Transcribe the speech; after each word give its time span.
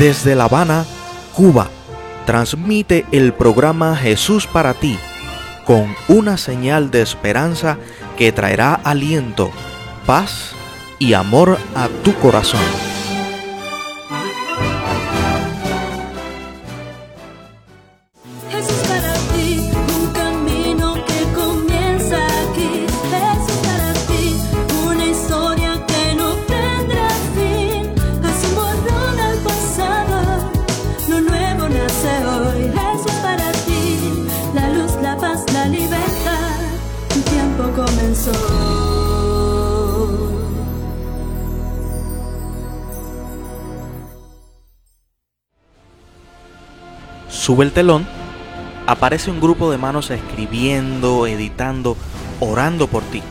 Desde 0.00 0.34
La 0.34 0.44
Habana, 0.44 0.86
Cuba, 1.34 1.68
transmite 2.24 3.04
el 3.12 3.34
programa 3.34 3.94
Jesús 3.94 4.46
para 4.46 4.72
ti, 4.72 4.98
con 5.66 5.94
una 6.08 6.38
señal 6.38 6.90
de 6.90 7.02
esperanza 7.02 7.76
que 8.16 8.32
traerá 8.32 8.72
aliento, 8.72 9.50
paz 10.06 10.52
y 10.98 11.12
amor 11.12 11.58
a 11.74 11.88
tu 12.02 12.14
corazón. 12.14 12.89
Sube 47.50 47.64
el 47.64 47.72
telón, 47.72 48.06
aparece 48.86 49.28
un 49.28 49.40
grupo 49.40 49.72
de 49.72 49.76
manos 49.76 50.12
escribiendo, 50.12 51.26
editando, 51.26 51.96
orando 52.38 52.86
por 52.86 53.02
ti. 53.02 53.24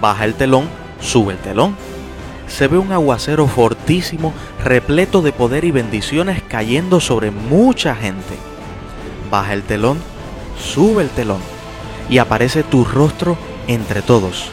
Baja 0.00 0.24
el 0.24 0.34
telón, 0.34 0.68
sube 1.00 1.34
el 1.34 1.38
telón. 1.38 1.76
Se 2.48 2.66
ve 2.66 2.76
un 2.76 2.90
aguacero 2.90 3.46
fortísimo, 3.46 4.32
repleto 4.64 5.22
de 5.22 5.30
poder 5.30 5.64
y 5.64 5.70
bendiciones 5.70 6.42
cayendo 6.42 6.98
sobre 6.98 7.30
mucha 7.30 7.94
gente. 7.94 8.34
Baja 9.30 9.52
el 9.52 9.62
telón, 9.62 9.98
sube 10.58 11.04
el 11.04 11.10
telón 11.10 11.38
y 12.10 12.18
aparece 12.18 12.64
tu 12.64 12.84
rostro 12.84 13.38
entre 13.68 14.02
todos. 14.02 14.46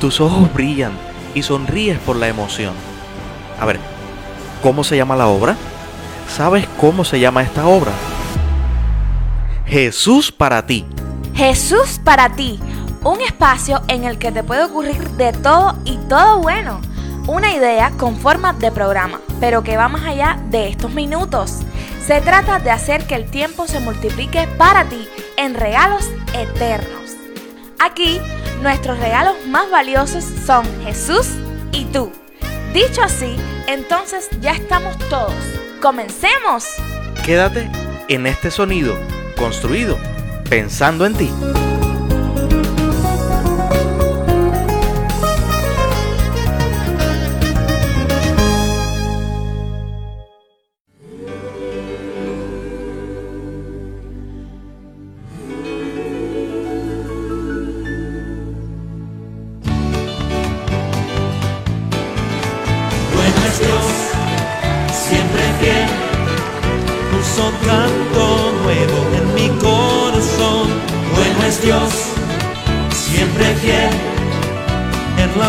Tus 0.00 0.20
ojos 0.20 0.52
brillan 0.52 0.92
y 1.34 1.44
sonríes 1.44 1.98
por 2.00 2.16
la 2.16 2.28
emoción. 2.28 2.74
A 3.58 3.64
ver, 3.64 3.80
¿cómo 4.62 4.84
se 4.84 4.98
llama 4.98 5.16
la 5.16 5.28
obra? 5.28 5.56
¿Sabes 6.28 6.66
cómo 6.80 7.04
se 7.04 7.20
llama 7.20 7.42
esta 7.42 7.66
obra? 7.66 7.92
Jesús 9.66 10.32
para 10.32 10.66
ti. 10.66 10.84
Jesús 11.34 12.00
para 12.02 12.30
ti, 12.30 12.60
un 13.02 13.20
espacio 13.20 13.82
en 13.88 14.04
el 14.04 14.18
que 14.18 14.32
te 14.32 14.42
puede 14.42 14.64
ocurrir 14.64 15.08
de 15.12 15.32
todo 15.32 15.78
y 15.84 15.96
todo 16.08 16.40
bueno. 16.40 16.80
Una 17.26 17.54
idea 17.54 17.90
con 17.96 18.16
forma 18.16 18.52
de 18.52 18.70
programa, 18.70 19.20
pero 19.40 19.62
que 19.62 19.76
va 19.76 19.88
más 19.88 20.04
allá 20.04 20.38
de 20.50 20.68
estos 20.68 20.92
minutos. 20.92 21.60
Se 22.06 22.20
trata 22.20 22.58
de 22.58 22.70
hacer 22.70 23.06
que 23.06 23.14
el 23.14 23.30
tiempo 23.30 23.66
se 23.66 23.80
multiplique 23.80 24.48
para 24.58 24.84
ti 24.84 25.08
en 25.36 25.54
regalos 25.54 26.10
eternos. 26.34 27.16
Aquí, 27.78 28.20
nuestros 28.60 28.98
regalos 28.98 29.34
más 29.48 29.70
valiosos 29.70 30.24
son 30.44 30.66
Jesús 30.84 31.28
y 31.72 31.84
tú. 31.86 32.12
Dicho 32.72 33.02
así, 33.02 33.36
entonces 33.66 34.28
ya 34.40 34.52
estamos 34.52 34.96
todos. 35.08 35.61
¡Comencemos! 35.82 36.64
Quédate 37.24 37.68
en 38.06 38.28
este 38.28 38.52
sonido 38.52 38.96
construido 39.36 39.98
pensando 40.48 41.04
en 41.06 41.14
ti. 41.14 41.28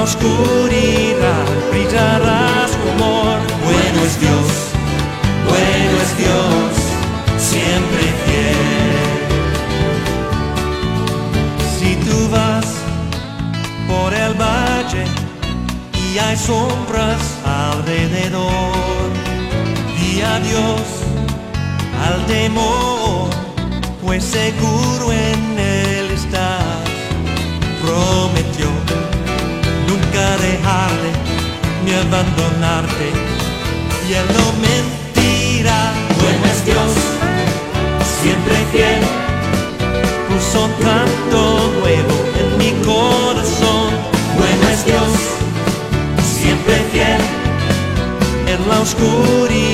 Oscuridad 0.03 1.45
brillará 1.71 2.67
su 2.67 2.81
amor. 2.95 3.39
Bueno 3.63 3.99
es 4.05 4.19
Dios, 4.19 4.49
bueno 5.49 5.95
es 6.05 6.11
Dios, 6.17 6.71
siempre 7.37 8.03
fiel. 8.25 9.13
Si 11.77 11.95
tú 12.07 12.17
vas 12.29 12.65
por 13.87 14.13
el 14.13 14.33
valle, 14.33 15.05
y 16.13 16.17
hay 16.19 16.37
sombras 16.37 17.21
alrededor. 17.45 19.09
Di 19.97 20.21
adiós 20.21 20.85
al 22.05 22.25
temor, 22.25 23.29
pues 24.03 24.23
seguro 24.23 25.11
en 25.11 25.52
abandonarte, 32.07 33.07
y 34.07 34.13
él 34.13 34.27
no 34.37 34.45
mentirá. 34.67 35.93
Bueno 36.21 36.45
es 36.53 36.65
Dios, 36.65 36.91
siempre 38.21 38.55
fiel, 38.71 39.01
puso 40.27 40.65
un 40.65 40.73
canto 40.83 41.41
nuevo 41.79 42.15
en 42.39 42.57
mi 42.57 42.71
corazón. 42.85 43.89
Bueno 44.37 44.69
es 44.71 44.85
Dios 44.85 45.33
siempre 46.43 46.75
fiel. 46.91 47.21
En 48.47 48.67
la 48.69 48.81
oscuridad 48.81 49.72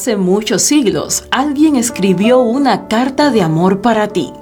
Hace 0.00 0.16
muchos 0.16 0.62
siglos 0.62 1.24
alguien 1.30 1.76
escribió 1.76 2.40
una 2.40 2.88
carta 2.88 3.28
de 3.30 3.42
amor 3.42 3.82
para 3.82 4.08
ti. 4.08 4.32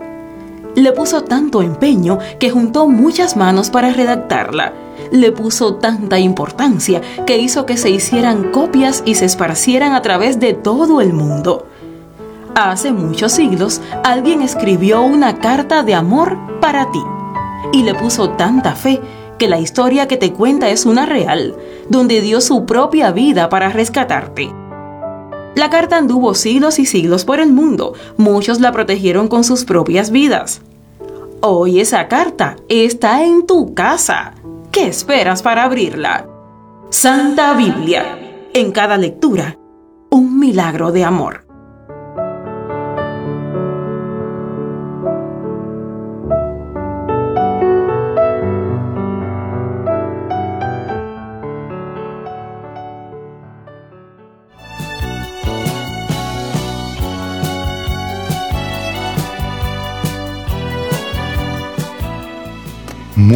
Le 0.77 0.93
puso 0.93 1.25
tanto 1.25 1.63
empeño 1.63 2.21
que 2.39 2.49
juntó 2.49 2.87
muchas 2.87 3.37
manos 3.37 3.69
para 3.69 3.91
redactarla. 3.93 4.73
Le 5.11 5.33
puso 5.33 5.75
tanta 5.75 6.21
importancia 6.21 7.01
que 7.27 7.39
hizo 7.39 7.67
que 7.67 7.77
se 7.77 7.91
hicieran 7.91 8.53
copias 8.53 9.03
y 9.05 9.17
se 9.17 9.25
esparcieran 9.25 9.95
a 9.95 10.01
través 10.01 10.39
de 10.39 10.55
todo 10.55 11.01
el 11.01 11.13
mundo. 11.13 11.67
Hace 12.55 12.93
muchos 12.93 13.33
siglos 13.33 13.81
alguien 14.05 14.43
escribió 14.43 15.03
una 15.03 15.41
carta 15.41 15.83
de 15.83 15.95
amor 15.95 16.39
para 16.61 16.93
ti. 16.93 17.03
Y 17.73 17.83
le 17.83 17.95
puso 17.95 18.31
tanta 18.31 18.77
fe 18.77 19.01
que 19.39 19.49
la 19.49 19.59
historia 19.59 20.07
que 20.07 20.17
te 20.17 20.33
cuenta 20.33 20.69
es 20.69 20.87
una 20.87 21.05
real, 21.05 21.57
donde 21.89 22.21
dio 22.21 22.41
su 22.41 22.65
propia 22.65 23.11
vida 23.11 23.49
para 23.49 23.71
rescatarte. 23.71 24.53
La 25.59 25.71
carta 25.71 25.97
anduvo 25.97 26.35
siglos 26.35 26.79
y 26.79 26.87
siglos 26.87 27.25
por 27.25 27.41
el 27.41 27.53
mundo. 27.53 27.95
Muchos 28.17 28.61
la 28.61 28.71
protegieron 28.71 29.27
con 29.27 29.43
sus 29.43 29.65
propias 29.65 30.13
vidas. 30.13 30.61
Hoy 31.41 31.81
esa 31.81 32.07
carta 32.07 32.55
está 32.69 33.25
en 33.25 33.45
tu 33.45 33.75
casa. 33.75 34.35
¿Qué 34.71 34.87
esperas 34.87 35.43
para 35.43 35.65
abrirla? 35.65 36.29
Santa 36.91 37.55
Biblia. 37.55 38.21
En 38.55 38.71
cada 38.71 38.97
lectura, 38.99 39.59
un 40.11 40.39
milagro 40.39 40.93
de 40.93 41.03
amor. 41.03 41.48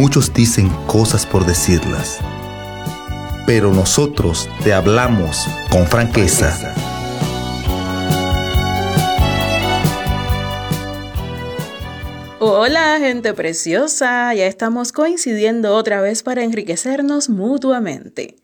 muchos 0.03 0.33
dicen 0.33 0.67
cosas 0.85 1.25
por 1.25 1.45
decirlas. 1.45 2.19
Pero 3.45 3.73
nosotros 3.73 4.49
te 4.61 4.73
hablamos 4.73 5.47
con 5.71 5.87
franqueza. 5.87 6.75
Hola 12.39 12.97
gente 12.99 13.33
preciosa, 13.33 14.33
ya 14.33 14.45
estamos 14.45 14.91
coincidiendo 14.91 15.73
otra 15.73 16.01
vez 16.01 16.21
para 16.21 16.43
enriquecernos 16.43 17.29
mutuamente. 17.29 18.42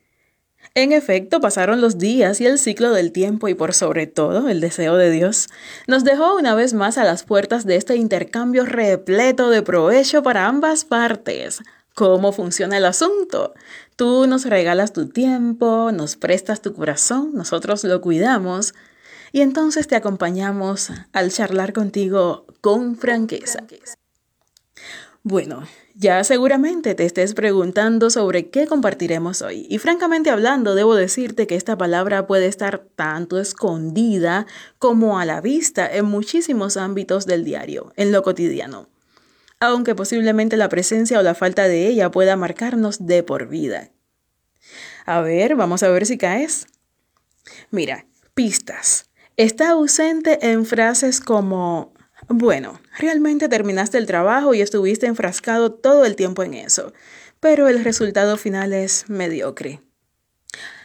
En 0.80 0.94
efecto, 0.94 1.42
pasaron 1.42 1.81
los 1.81 1.98
días 1.98 2.40
y 2.40 2.46
el 2.46 2.58
ciclo 2.58 2.92
del 2.92 3.12
tiempo 3.12 3.50
y 3.50 3.54
por 3.54 3.74
sobre 3.74 4.08
todo 4.08 4.48
el 4.48 4.62
deseo 4.62 4.96
de 4.96 5.12
Dios 5.12 5.50
nos 5.88 6.06
dejó 6.06 6.38
una 6.38 6.56
vez 6.56 6.74
más 6.74 6.98
a 6.98 7.04
las 7.04 7.24
puertas 7.24 7.66
de 7.66 7.76
este 7.76 7.98
intercambio 7.98 8.66
repleto 8.66 9.50
de 9.50 9.62
provecho 9.62 10.24
para 10.24 10.46
ambas 10.46 10.86
partes. 10.86 11.60
¿Cómo 11.96 12.31
funciona 12.31 12.78
el 12.78 12.86
asunto? 12.86 13.54
Tú 13.98 14.26
nos 14.26 14.46
regalas 14.46 14.94
tu 14.94 15.10
tiempo, 15.10 15.92
nos 15.92 16.16
prestas 16.16 16.62
tu 16.62 16.74
corazón, 16.74 17.31
nosotros 17.34 17.84
lo 17.84 18.00
cuidamos 18.00 18.74
y 19.34 19.42
entonces 19.42 19.86
te 19.86 19.98
acompañamos 19.98 20.94
al 21.12 21.30
charlar 21.30 21.74
contigo 21.74 22.46
con 22.62 22.96
franqueza. 22.96 23.66
Bueno, 25.24 25.68
ya 25.95 26.24
seguramente 26.24 26.95
te 26.95 27.04
estés 27.04 27.33
preguntando 27.33 28.10
sobre 28.10 28.50
qué 28.50 28.68
compartiremos 28.68 29.42
hoy. 29.42 29.68
Y 29.69 29.77
francamente 29.77 30.30
hablando, 30.30 30.75
debo 30.75 30.95
decirte 30.95 31.45
que 31.45 31.56
esta 31.56 31.77
palabra 31.77 32.25
puede 32.25 32.48
estar 32.48 32.80
tanto 32.95 33.38
escondida 33.38 34.48
como 34.77 35.19
a 35.19 35.25
la 35.25 35.42
vista 35.42 35.94
en 35.94 36.06
muchísimos 36.06 36.77
ámbitos 36.77 37.25
del 37.25 37.44
diario, 37.44 37.92
en 37.98 38.13
lo 38.13 38.24
cotidiano. 38.24 38.88
Aunque 39.60 39.94
posiblemente 39.94 40.56
la 40.56 40.69
presencia 40.69 41.19
o 41.19 41.21
la 41.21 41.36
falta 41.36 41.68
de 41.68 41.88
ella 41.88 42.12
pueda 42.12 42.38
marcarnos 42.38 43.06
de 43.06 43.21
por 43.24 43.50
vida. 43.50 43.92
A 45.06 45.19
ver, 45.19 45.57
vamos 45.57 45.83
a 45.83 45.89
ver 45.89 46.06
si 46.06 46.18
caes. 46.18 46.68
Mira, 47.71 48.06
pistas. 48.33 49.10
Está 49.36 49.71
ausente 49.71 50.50
en 50.50 50.66
frases 50.66 51.19
como 51.19 51.94
bueno, 52.30 52.80
realmente 52.98 53.50
terminaste 53.50 53.98
el 53.98 54.06
trabajo 54.06 54.54
y 54.54 54.62
estuviste 54.62 55.08
enfrascado 55.08 55.74
todo 55.74 56.06
el 56.06 56.16
tiempo 56.16 56.44
en 56.44 56.54
eso, 56.54 56.94
pero 57.40 57.68
el 57.68 57.84
resultado 57.84 58.38
final 58.38 58.72
es 58.72 59.10
mediocre. 59.10 59.81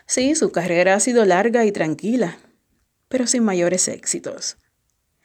Sí, 0.06 0.34
su 0.34 0.52
carrera 0.52 0.94
ha 0.94 1.00
sido 1.00 1.24
larga 1.26 1.66
y 1.66 1.72
tranquila, 1.72 2.38
pero 3.08 3.26
sin 3.26 3.44
mayores 3.44 3.88
éxitos. 3.88 4.56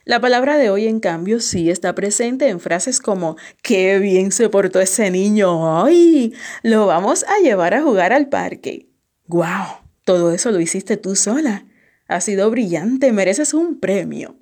La 0.04 0.19
palabra 0.19 0.57
de 0.57 0.69
hoy, 0.69 0.88
en 0.88 1.00
cambio, 1.00 1.39
sí 1.39 1.69
está 1.69 1.95
presente 1.95 2.50
en 2.50 2.60
frases 2.60 3.00
como 3.00 3.38
¡Qué 3.62 4.00
bien 4.00 4.31
se 4.31 4.50
portó 4.50 4.81
ese 4.81 5.12
niño 5.12 5.81
hoy! 5.83 6.33
Lo 6.63 6.86
vamos 6.88 7.24
a 7.24 7.39
llevar 7.44 7.74
a 7.75 7.81
jugar 7.81 8.12
al 8.12 8.27
parque. 8.27 8.89
¡Guau! 9.27 9.77
Todo 10.04 10.33
eso 10.33 10.51
lo 10.51 10.60
hiciste 10.60 10.98
tú 10.98 11.16
sola. 11.16 11.66
Ha 12.07 12.21
sido 12.21 12.50
brillante, 12.50 13.13
mereces 13.13 13.54
un 13.54 13.80
premio. 13.80 14.36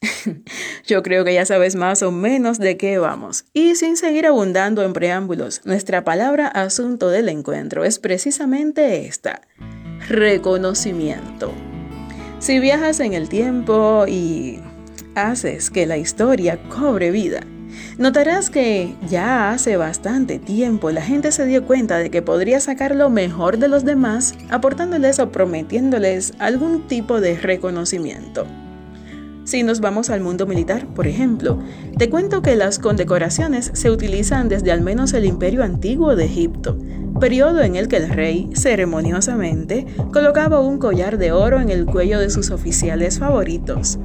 Yo 0.86 1.02
creo 1.02 1.24
que 1.24 1.34
ya 1.34 1.44
sabes 1.44 1.76
más 1.76 2.02
o 2.02 2.10
menos 2.10 2.58
de 2.58 2.76
qué 2.76 2.98
vamos. 2.98 3.44
Y 3.52 3.74
sin 3.74 3.96
seguir 3.96 4.26
abundando 4.26 4.82
en 4.82 4.92
preámbulos, 4.92 5.62
nuestra 5.64 6.04
palabra 6.04 6.46
asunto 6.48 7.08
del 7.08 7.28
encuentro 7.28 7.84
es 7.84 7.98
precisamente 7.98 9.06
esta, 9.06 9.42
reconocimiento. 10.08 11.52
Si 12.38 12.60
viajas 12.60 13.00
en 13.00 13.14
el 13.14 13.28
tiempo 13.28 14.06
y 14.06 14.60
haces 15.14 15.70
que 15.70 15.86
la 15.86 15.96
historia 15.96 16.60
cobre 16.68 17.10
vida, 17.10 17.40
notarás 17.98 18.48
que 18.48 18.94
ya 19.08 19.50
hace 19.50 19.76
bastante 19.76 20.38
tiempo 20.38 20.92
la 20.92 21.02
gente 21.02 21.32
se 21.32 21.46
dio 21.46 21.66
cuenta 21.66 21.98
de 21.98 22.10
que 22.10 22.22
podría 22.22 22.60
sacar 22.60 22.94
lo 22.94 23.10
mejor 23.10 23.58
de 23.58 23.66
los 23.66 23.84
demás 23.84 24.34
aportándoles 24.50 25.18
o 25.18 25.32
prometiéndoles 25.32 26.34
algún 26.38 26.86
tipo 26.86 27.20
de 27.20 27.36
reconocimiento. 27.36 28.46
Si 29.48 29.62
nos 29.62 29.80
vamos 29.80 30.10
al 30.10 30.20
mundo 30.20 30.46
militar, 30.46 30.86
por 30.88 31.06
ejemplo, 31.06 31.58
te 31.96 32.10
cuento 32.10 32.42
que 32.42 32.54
las 32.54 32.78
condecoraciones 32.78 33.70
se 33.72 33.90
utilizan 33.90 34.50
desde 34.50 34.72
al 34.72 34.82
menos 34.82 35.14
el 35.14 35.24
Imperio 35.24 35.64
Antiguo 35.64 36.14
de 36.16 36.26
Egipto, 36.26 36.76
periodo 37.18 37.62
en 37.62 37.74
el 37.74 37.88
que 37.88 37.96
el 37.96 38.10
rey, 38.10 38.50
ceremoniosamente, 38.54 39.86
colocaba 40.12 40.60
un 40.60 40.76
collar 40.76 41.16
de 41.16 41.32
oro 41.32 41.60
en 41.60 41.70
el 41.70 41.86
cuello 41.86 42.18
de 42.18 42.28
sus 42.28 42.50
oficiales 42.50 43.20
favoritos. 43.20 43.98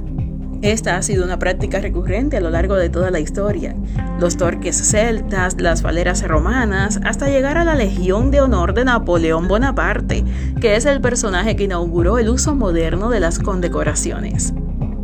Esta 0.62 0.95
ha 0.95 1.01
sido 1.01 1.25
una 1.25 1.40
práctica 1.40 1.81
recurrente 1.81 2.38
a 2.38 2.39
lo 2.39 2.50
largo 2.50 2.75
de 2.75 2.88
toda 2.88 3.12
la 3.12 3.19
historia. 3.19 3.75
Los 4.22 4.38
torques 4.38 4.78
celtas, 4.78 5.60
las 5.60 5.81
valeras 5.81 6.25
romanas, 6.25 7.01
hasta 7.04 7.28
llegar 7.28 7.57
a 7.57 7.66
la 7.66 7.75
Legión 7.75 8.31
de 8.31 8.39
Honor 8.39 8.74
de 8.74 8.86
Napoleón 8.86 9.50
Bonaparte, 9.50 10.24
que 10.62 10.78
es 10.78 10.86
el 10.86 11.01
personaje 11.01 11.57
que 11.57 11.66
inauguró 11.66 12.18
el 12.18 12.30
uso 12.30 12.56
moderno 12.56 13.10
de 13.10 13.19
las 13.19 13.39
condecoraciones. 13.39 14.54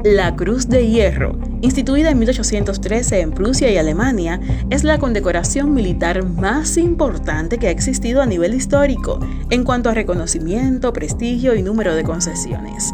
La 0.03 0.33
Cruz 0.37 0.69
de 0.69 0.87
Hierro, 0.87 1.37
instituida 1.61 2.11
en 2.11 2.19
1813 2.19 3.19
en 3.19 3.31
Prusia 3.31 3.69
y 3.69 3.75
Alemania, 3.75 4.39
es 4.69 4.85
la 4.85 4.97
condecoración 4.97 5.73
militar 5.73 6.23
más 6.23 6.77
importante 6.77 7.57
que 7.57 7.67
ha 7.67 7.71
existido 7.71 8.21
a 8.21 8.25
nivel 8.25 8.53
histórico 8.53 9.19
en 9.49 9.65
cuanto 9.65 9.89
a 9.89 9.93
reconocimiento, 9.93 10.93
prestigio 10.93 11.53
y 11.53 11.63
número 11.63 11.95
de 11.95 12.03
concesiones. 12.03 12.93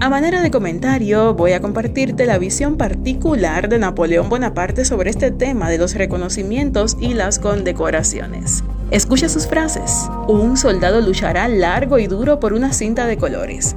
A 0.00 0.08
manera 0.08 0.42
de 0.42 0.50
comentario, 0.50 1.34
voy 1.34 1.52
a 1.52 1.60
compartirte 1.60 2.26
la 2.26 2.38
visión 2.38 2.76
particular 2.76 3.68
de 3.68 3.78
Napoleón 3.78 4.28
Bonaparte 4.28 4.84
sobre 4.84 5.10
este 5.10 5.30
tema 5.30 5.70
de 5.70 5.78
los 5.78 5.94
reconocimientos 5.94 6.96
y 6.98 7.14
las 7.14 7.38
condecoraciones. 7.38 8.64
Escucha 8.90 9.28
sus 9.28 9.46
frases. 9.46 10.08
Un 10.26 10.56
soldado 10.56 11.00
luchará 11.00 11.46
largo 11.46 12.00
y 12.00 12.08
duro 12.08 12.40
por 12.40 12.54
una 12.54 12.72
cinta 12.72 13.06
de 13.06 13.18
colores. 13.18 13.76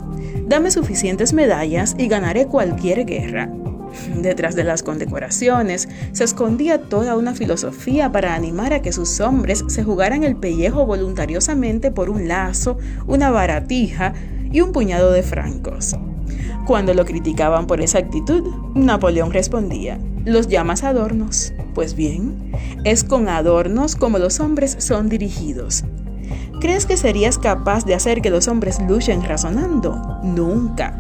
Dame 0.54 0.70
suficientes 0.70 1.34
medallas 1.34 1.96
y 1.98 2.08
ganaré 2.08 2.46
cualquier 2.46 3.08
guerra. 3.08 3.50
Detrás 4.22 4.54
de 4.54 4.64
las 4.64 4.84
condecoraciones 4.84 5.90
se 6.12 6.24
escondía 6.24 6.80
toda 6.80 7.18
una 7.18 7.34
filosofía 7.34 8.12
para 8.12 8.36
animar 8.36 8.72
a 8.72 8.84
que 8.84 8.92
sus 8.92 9.20
hombres 9.20 9.66
se 9.66 9.84
jugaran 9.84 10.24
el 10.24 10.36
pellejo 10.36 10.86
voluntariosamente 10.86 11.90
por 11.90 12.12
un 12.12 12.28
lazo, 12.28 12.78
una 13.08 13.32
baratija 13.32 14.14
y 14.52 14.62
un 14.62 14.74
puñado 14.74 15.12
de 15.12 15.24
francos. 15.24 15.96
Cuando 16.68 16.94
lo 16.94 17.04
criticaban 17.04 17.66
por 17.66 17.82
esa 17.82 17.98
actitud, 17.98 18.44
Napoleón 18.76 19.34
respondía, 19.34 19.98
¿los 20.24 20.50
llamas 20.50 20.84
adornos? 20.84 21.52
Pues 21.74 21.96
bien, 21.96 22.52
es 22.84 23.04
con 23.04 23.28
adornos 23.28 23.96
como 23.96 24.20
los 24.20 24.40
hombres 24.40 24.76
son 24.78 25.10
dirigidos. 25.10 25.84
¿Crees 26.64 26.86
que 26.86 26.96
serías 26.96 27.38
capaz 27.38 27.84
de 27.84 27.94
hacer 27.94 28.22
que 28.22 28.30
los 28.30 28.48
hombres 28.48 28.80
luchen 28.88 29.22
razonando? 29.22 29.98
Nunca. 30.24 30.98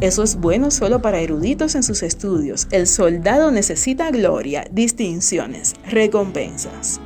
Eso 0.00 0.22
es 0.22 0.36
bueno 0.36 0.70
solo 0.70 1.02
para 1.02 1.20
eruditos 1.20 1.74
en 1.74 1.82
sus 1.82 2.02
estudios. 2.02 2.66
El 2.70 2.86
soldado 2.86 3.50
necesita 3.50 4.10
gloria, 4.10 4.64
distinciones, 4.70 5.74
recompensas. 5.86 6.98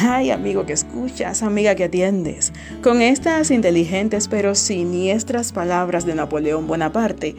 Ay, 0.00 0.32
amigo 0.32 0.66
que 0.66 0.72
escuchas, 0.72 1.44
amiga 1.44 1.76
que 1.76 1.84
atiendes. 1.84 2.52
Con 2.82 3.02
estas 3.02 3.52
inteligentes 3.52 4.26
pero 4.26 4.56
siniestras 4.56 5.52
palabras 5.52 6.04
de 6.06 6.16
Napoleón 6.16 6.66
Bonaparte, 6.66 7.36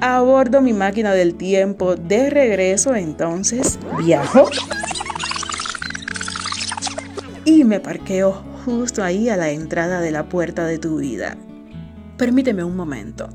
abordo 0.00 0.60
mi 0.60 0.72
máquina 0.72 1.14
del 1.14 1.36
tiempo 1.36 1.94
de 1.94 2.30
regreso, 2.30 2.96
entonces 2.96 3.78
viajo 4.04 4.50
y 7.44 7.62
me 7.62 7.78
parqueo 7.78 8.55
justo 8.66 9.04
ahí 9.04 9.28
a 9.28 9.36
la 9.36 9.50
entrada 9.50 10.00
de 10.00 10.10
la 10.10 10.28
puerta 10.28 10.66
de 10.66 10.78
tu 10.78 10.96
vida. 10.98 11.36
Permíteme 12.18 12.64
un 12.64 12.74
momento. 12.74 13.28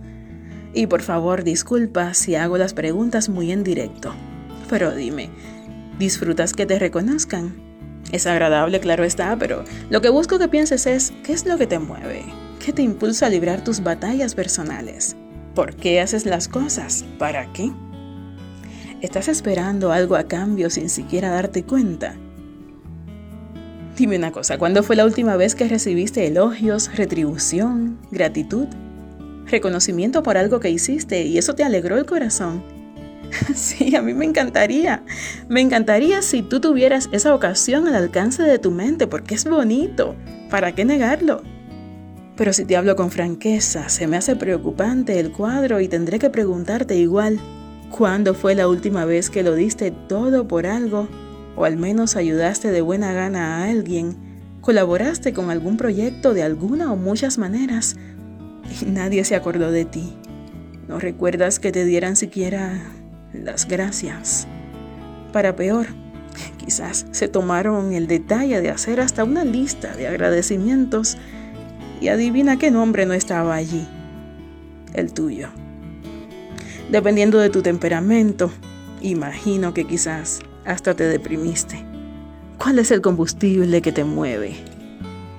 Y 0.73 0.87
por 0.87 1.01
favor, 1.01 1.45
disculpa 1.45 2.13
si 2.13 2.35
hago 2.35 2.57
las 2.57 2.73
preguntas 2.73 3.29
muy 3.29 3.53
en 3.53 3.63
directo. 3.63 4.13
Pero 4.69 4.93
dime, 4.93 5.29
¿disfrutas 5.97 6.51
que 6.51 6.65
te 6.65 6.77
reconozcan? 6.77 7.55
Es 8.11 8.27
agradable, 8.27 8.81
claro 8.81 9.05
está, 9.05 9.37
pero 9.37 9.63
lo 9.89 10.01
que 10.01 10.09
busco 10.09 10.37
que 10.37 10.49
pienses 10.49 10.85
es, 10.85 11.13
¿qué 11.23 11.31
es 11.31 11.45
lo 11.45 11.57
que 11.57 11.67
te 11.67 11.79
mueve? 11.79 12.25
¿Qué 12.63 12.73
te 12.73 12.81
impulsa 12.81 13.27
a 13.27 13.29
librar 13.29 13.63
tus 13.63 13.81
batallas 13.83 14.35
personales? 14.35 15.15
¿Por 15.55 15.77
qué 15.77 16.01
haces 16.01 16.25
las 16.25 16.49
cosas? 16.49 17.05
¿Para 17.17 17.51
qué? 17.53 17.71
¿Estás 18.99 19.29
esperando 19.29 19.93
algo 19.93 20.17
a 20.17 20.23
cambio 20.23 20.69
sin 20.69 20.89
siquiera 20.89 21.29
darte 21.29 21.63
cuenta? 21.63 22.15
Dime 24.01 24.17
una 24.17 24.31
cosa, 24.31 24.57
¿cuándo 24.57 24.81
fue 24.81 24.95
la 24.95 25.05
última 25.05 25.35
vez 25.35 25.53
que 25.53 25.67
recibiste 25.67 26.25
elogios, 26.25 26.89
retribución, 26.97 27.99
gratitud, 28.09 28.65
reconocimiento 29.45 30.23
por 30.23 30.37
algo 30.37 30.59
que 30.59 30.71
hiciste 30.71 31.21
y 31.21 31.37
eso 31.37 31.53
te 31.53 31.63
alegró 31.63 31.99
el 31.99 32.07
corazón? 32.07 32.63
Sí, 33.53 33.95
a 33.95 34.01
mí 34.01 34.15
me 34.15 34.25
encantaría. 34.25 35.03
Me 35.49 35.61
encantaría 35.61 36.23
si 36.23 36.41
tú 36.41 36.59
tuvieras 36.59 37.09
esa 37.11 37.35
ocasión 37.35 37.87
al 37.87 37.93
alcance 37.93 38.41
de 38.41 38.57
tu 38.57 38.71
mente, 38.71 39.05
porque 39.05 39.35
es 39.35 39.45
bonito. 39.45 40.15
¿Para 40.49 40.73
qué 40.73 40.83
negarlo? 40.83 41.43
Pero 42.35 42.53
si 42.53 42.65
te 42.65 42.77
hablo 42.77 42.95
con 42.95 43.11
franqueza, 43.11 43.87
se 43.87 44.07
me 44.07 44.17
hace 44.17 44.35
preocupante 44.35 45.19
el 45.19 45.31
cuadro 45.31 45.79
y 45.79 45.87
tendré 45.87 46.17
que 46.17 46.31
preguntarte 46.31 46.95
igual, 46.95 47.39
¿cuándo 47.91 48.33
fue 48.33 48.55
la 48.55 48.67
última 48.67 49.05
vez 49.05 49.29
que 49.29 49.43
lo 49.43 49.53
diste 49.53 49.91
todo 49.91 50.47
por 50.47 50.65
algo 50.65 51.07
o 51.55 51.65
al 51.65 51.77
menos 51.77 52.15
ayudaste 52.15 52.71
de 52.71 52.81
buena 52.81 53.13
gana 53.13 53.57
a 53.57 53.69
alguien, 53.69 54.15
colaboraste 54.61 55.33
con 55.33 55.49
algún 55.49 55.77
proyecto 55.77 56.33
de 56.33 56.43
alguna 56.43 56.91
o 56.91 56.95
muchas 56.95 57.37
maneras 57.37 57.95
y 58.81 58.85
nadie 58.85 59.23
se 59.25 59.35
acordó 59.35 59.71
de 59.71 59.85
ti. 59.85 60.13
No 60.87 60.99
recuerdas 60.99 61.59
que 61.59 61.71
te 61.71 61.85
dieran 61.85 62.15
siquiera 62.15 62.81
las 63.33 63.67
gracias. 63.67 64.47
Para 65.31 65.55
peor, 65.55 65.87
quizás 66.57 67.05
se 67.11 67.27
tomaron 67.27 67.93
el 67.93 68.07
detalle 68.07 68.61
de 68.61 68.69
hacer 68.69 68.99
hasta 68.99 69.23
una 69.23 69.45
lista 69.45 69.95
de 69.95 70.07
agradecimientos 70.07 71.17
y 72.01 72.09
adivina 72.09 72.57
qué 72.57 72.71
nombre 72.71 73.05
no 73.05 73.13
estaba 73.13 73.55
allí. 73.55 73.87
El 74.93 75.13
tuyo. 75.13 75.49
Dependiendo 76.89 77.39
de 77.39 77.49
tu 77.49 77.61
temperamento, 77.61 78.51
imagino 79.01 79.73
que 79.73 79.87
quizás 79.87 80.41
hasta 80.65 80.95
te 80.95 81.03
deprimiste. 81.05 81.85
¿Cuál 82.57 82.79
es 82.79 82.91
el 82.91 83.01
combustible 83.01 83.81
que 83.81 83.91
te 83.91 84.03
mueve? 84.03 84.55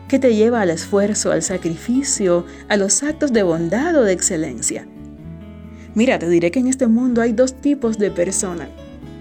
¿Qué 0.09 0.19
te 0.19 0.35
lleva 0.35 0.61
al 0.61 0.71
esfuerzo, 0.71 1.33
al 1.33 1.43
sacrificio, 1.43 2.45
a 2.69 2.77
los 2.77 3.03
actos 3.03 3.33
de 3.33 3.43
bondad 3.43 3.97
o 3.97 4.03
de 4.03 4.13
excelencia? 4.13 4.87
Mira, 5.95 6.19
te 6.19 6.29
diré 6.29 6.51
que 6.51 6.59
en 6.59 6.69
este 6.69 6.87
mundo 6.87 7.23
hay 7.23 7.33
dos 7.33 7.55
tipos 7.55 7.99
de 7.99 8.11
personas. 8.11 8.69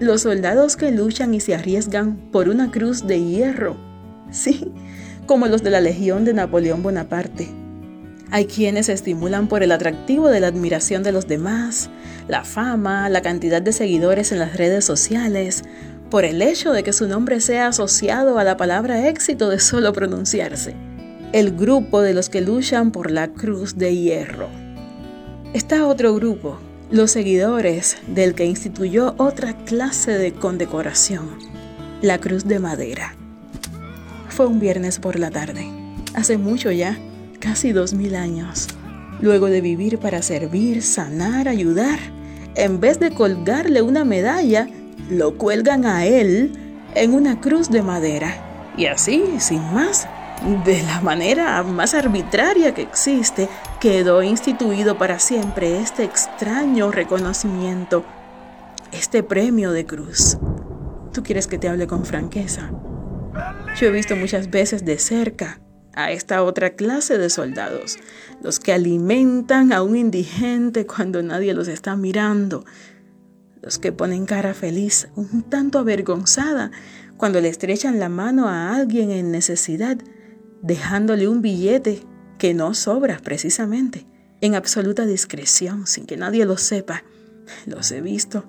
Los 0.00 0.22
soldados 0.22 0.76
que 0.76 0.90
luchan 0.90 1.32
y 1.34 1.40
se 1.40 1.54
arriesgan 1.54 2.16
por 2.32 2.48
una 2.48 2.70
cruz 2.70 3.06
de 3.06 3.22
hierro. 3.22 3.76
Sí, 4.30 4.72
como 5.26 5.46
los 5.46 5.62
de 5.62 5.70
la 5.70 5.80
Legión 5.80 6.24
de 6.24 6.34
Napoleón 6.34 6.82
Bonaparte. 6.82 7.48
Hay 8.30 8.46
quienes 8.46 8.86
se 8.86 8.94
estimulan 8.94 9.46
por 9.46 9.62
el 9.62 9.72
atractivo 9.72 10.28
de 10.28 10.40
la 10.40 10.46
admiración 10.46 11.02
de 11.02 11.12
los 11.12 11.28
demás, 11.28 11.90
la 12.28 12.44
fama, 12.44 13.10
la 13.10 13.20
cantidad 13.20 13.60
de 13.60 13.72
seguidores 13.72 14.32
en 14.32 14.38
las 14.38 14.56
redes 14.56 14.86
sociales, 14.86 15.64
por 16.12 16.26
el 16.26 16.42
hecho 16.42 16.72
de 16.72 16.82
que 16.82 16.92
su 16.92 17.08
nombre 17.08 17.40
sea 17.40 17.68
asociado 17.68 18.38
a 18.38 18.44
la 18.44 18.58
palabra 18.58 19.08
éxito 19.08 19.48
de 19.48 19.58
solo 19.58 19.94
pronunciarse. 19.94 20.74
El 21.32 21.56
grupo 21.56 22.02
de 22.02 22.12
los 22.12 22.28
que 22.28 22.42
luchan 22.42 22.90
por 22.90 23.10
la 23.10 23.28
cruz 23.28 23.78
de 23.78 23.96
hierro. 23.96 24.50
Está 25.54 25.86
otro 25.86 26.14
grupo, 26.14 26.58
los 26.90 27.12
seguidores 27.12 27.96
del 28.08 28.34
que 28.34 28.44
instituyó 28.44 29.14
otra 29.16 29.56
clase 29.64 30.18
de 30.18 30.34
condecoración, 30.34 31.30
la 32.02 32.18
cruz 32.18 32.44
de 32.44 32.58
madera. 32.58 33.16
Fue 34.28 34.46
un 34.46 34.60
viernes 34.60 34.98
por 34.98 35.18
la 35.18 35.30
tarde, 35.30 35.66
hace 36.12 36.36
mucho 36.36 36.70
ya, 36.70 36.98
casi 37.38 37.72
dos 37.72 37.94
mil 37.94 38.16
años. 38.16 38.68
Luego 39.22 39.46
de 39.46 39.62
vivir 39.62 39.96
para 39.96 40.20
servir, 40.20 40.82
sanar, 40.82 41.48
ayudar, 41.48 41.98
en 42.54 42.80
vez 42.80 43.00
de 43.00 43.12
colgarle 43.12 43.80
una 43.80 44.04
medalla, 44.04 44.68
lo 45.10 45.36
cuelgan 45.36 45.84
a 45.86 46.04
él 46.06 46.52
en 46.94 47.14
una 47.14 47.40
cruz 47.40 47.70
de 47.70 47.82
madera. 47.82 48.72
Y 48.76 48.86
así, 48.86 49.24
sin 49.38 49.62
más, 49.72 50.08
de 50.64 50.82
la 50.82 51.00
manera 51.00 51.62
más 51.62 51.94
arbitraria 51.94 52.74
que 52.74 52.82
existe, 52.82 53.48
quedó 53.80 54.22
instituido 54.22 54.98
para 54.98 55.18
siempre 55.18 55.78
este 55.78 56.04
extraño 56.04 56.90
reconocimiento, 56.90 58.04
este 58.92 59.22
premio 59.22 59.72
de 59.72 59.86
cruz. 59.86 60.38
¿Tú 61.12 61.22
quieres 61.22 61.46
que 61.46 61.58
te 61.58 61.68
hable 61.68 61.86
con 61.86 62.04
franqueza? 62.04 62.70
Yo 63.78 63.88
he 63.88 63.90
visto 63.90 64.16
muchas 64.16 64.50
veces 64.50 64.84
de 64.84 64.98
cerca 64.98 65.60
a 65.94 66.10
esta 66.10 66.42
otra 66.42 66.70
clase 66.70 67.18
de 67.18 67.30
soldados, 67.30 67.98
los 68.42 68.58
que 68.58 68.72
alimentan 68.72 69.72
a 69.72 69.82
un 69.82 69.96
indigente 69.96 70.86
cuando 70.86 71.22
nadie 71.22 71.52
los 71.54 71.68
está 71.68 71.96
mirando, 71.96 72.64
los 73.62 73.78
que 73.78 73.92
ponen 73.92 74.26
cara 74.26 74.54
feliz, 74.54 75.08
un 75.14 75.42
tanto 75.42 75.78
avergonzada, 75.78 76.72
cuando 77.16 77.40
le 77.40 77.48
estrechan 77.48 78.00
la 78.00 78.08
mano 78.08 78.48
a 78.48 78.74
alguien 78.74 79.12
en 79.12 79.30
necesidad, 79.30 79.96
dejándole 80.62 81.28
un 81.28 81.40
billete 81.40 82.02
que 82.38 82.54
no 82.54 82.74
sobra 82.74 83.18
precisamente, 83.22 84.04
en 84.40 84.56
absoluta 84.56 85.06
discreción, 85.06 85.86
sin 85.86 86.06
que 86.06 86.16
nadie 86.16 86.44
lo 86.44 86.56
sepa. 86.56 87.04
Los 87.66 87.92
he 87.92 88.00
visto. 88.00 88.44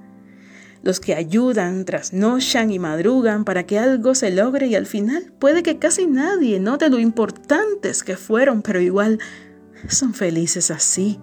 Los 0.81 0.99
que 0.99 1.13
ayudan, 1.13 1.85
trasnochan 1.85 2.71
y 2.71 2.79
madrugan 2.79 3.45
para 3.45 3.65
que 3.65 3.77
algo 3.77 4.15
se 4.15 4.31
logre 4.31 4.65
y 4.67 4.75
al 4.75 4.87
final 4.87 5.31
puede 5.39 5.61
que 5.61 5.77
casi 5.77 6.07
nadie 6.07 6.59
note 6.59 6.89
lo 6.89 6.99
importantes 6.99 8.03
que 8.03 8.17
fueron, 8.17 8.63
pero 8.63 8.81
igual 8.81 9.19
son 9.87 10.13
felices 10.13 10.71
así. 10.71 11.19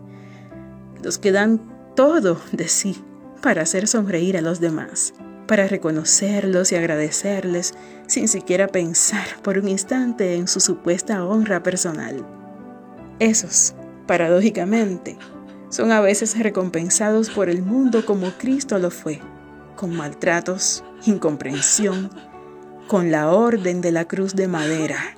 Los 1.03 1.19
que 1.19 1.33
dan 1.33 1.61
todo 1.95 2.41
de 2.53 2.69
sí 2.69 3.03
para 3.41 3.63
hacer 3.63 3.87
sonreír 3.87 4.37
a 4.37 4.41
los 4.41 4.61
demás 4.61 5.15
para 5.51 5.67
reconocerlos 5.67 6.71
y 6.71 6.77
agradecerles 6.77 7.75
sin 8.07 8.29
siquiera 8.29 8.69
pensar 8.69 9.27
por 9.43 9.59
un 9.59 9.67
instante 9.67 10.37
en 10.37 10.47
su 10.47 10.61
supuesta 10.61 11.25
honra 11.25 11.61
personal. 11.61 12.25
Esos, 13.19 13.75
paradójicamente, 14.07 15.19
son 15.69 15.91
a 15.91 16.01
veces 16.01 16.39
recompensados 16.39 17.31
por 17.31 17.51
el 17.51 17.63
mundo 17.63 18.07
como 18.07 18.31
Cristo 18.39 18.79
lo 18.79 18.93
fue, 18.93 19.21
con 19.75 19.93
maltratos, 19.97 20.85
incomprensión, 21.05 22.13
con 22.87 23.11
la 23.11 23.33
orden 23.33 23.81
de 23.81 23.91
la 23.91 24.05
cruz 24.05 24.37
de 24.37 24.47
madera. 24.47 25.17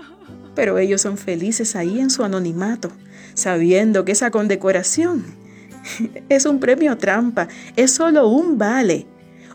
Pero 0.54 0.78
ellos 0.78 1.02
son 1.02 1.18
felices 1.18 1.76
ahí 1.76 2.00
en 2.00 2.08
su 2.08 2.24
anonimato, 2.24 2.90
sabiendo 3.34 4.06
que 4.06 4.12
esa 4.12 4.30
condecoración 4.30 5.41
es 6.28 6.46
un 6.46 6.60
premio 6.60 6.96
trampa, 6.98 7.48
es 7.76 7.92
solo 7.92 8.28
un 8.28 8.58
vale 8.58 9.06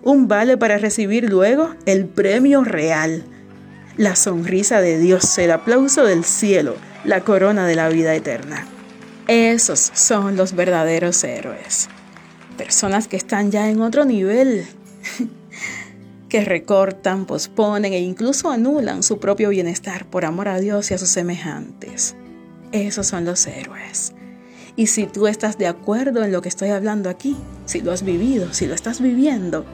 un 0.07 0.29
vale 0.29 0.55
para 0.57 0.77
recibir 0.77 1.29
luego 1.29 1.75
el 1.86 2.05
premio 2.05 2.63
real, 2.63 3.25
la 3.98 4.15
sonrisa 4.15 4.79
de 4.79 4.98
Dios, 4.98 5.38
el 5.38 5.51
aplauso 5.51 6.05
del 6.05 6.24
cielo, 6.24 6.75
la 7.03 7.22
corona 7.22 7.67
de 7.67 7.75
la 7.75 7.89
vida 7.89 8.15
eterna. 8.15 8.65
Esos 9.27 9.91
son 9.93 10.38
los 10.38 10.55
verdaderos 10.55 11.22
héroes. 11.25 11.89
Personas 12.57 13.10
que 13.10 13.17
están 13.17 13.51
ya 13.51 13.69
en 13.69 13.81
otro 13.81 14.05
nivel, 14.05 14.65
que 16.29 16.46
recortan, 16.46 17.25
posponen 17.25 17.91
e 17.91 18.00
incluso 18.00 18.50
anulan 18.50 19.03
su 19.03 19.19
propio 19.19 19.50
bienestar 19.50 20.05
por 20.05 20.24
amor 20.24 20.48
a 20.48 20.60
Dios 20.60 20.89
y 20.89 20.93
a 20.93 20.98
sus 20.98 21.10
semejantes. 21.10 22.15
Esos 22.72 23.07
son 23.07 23.25
los 23.25 23.46
héroes. 23.46 24.13
Y 24.77 24.88
si 24.88 25.07
tú 25.07 25.25
estás 25.25 25.57
de 25.57 25.65
acuerdo 25.65 26.24
en 26.24 26.31
lo 26.31 26.41
que 26.43 26.50
estoy 26.50 26.69
hablando 26.69 27.10
aquí, 27.10 27.36
si 27.65 27.81
lo 27.81 27.91
has 27.91 28.03
vivido, 28.03 28.53
si 28.53 28.67
lo 28.67 28.75
estás 28.75 29.01
viviendo, 29.01 29.65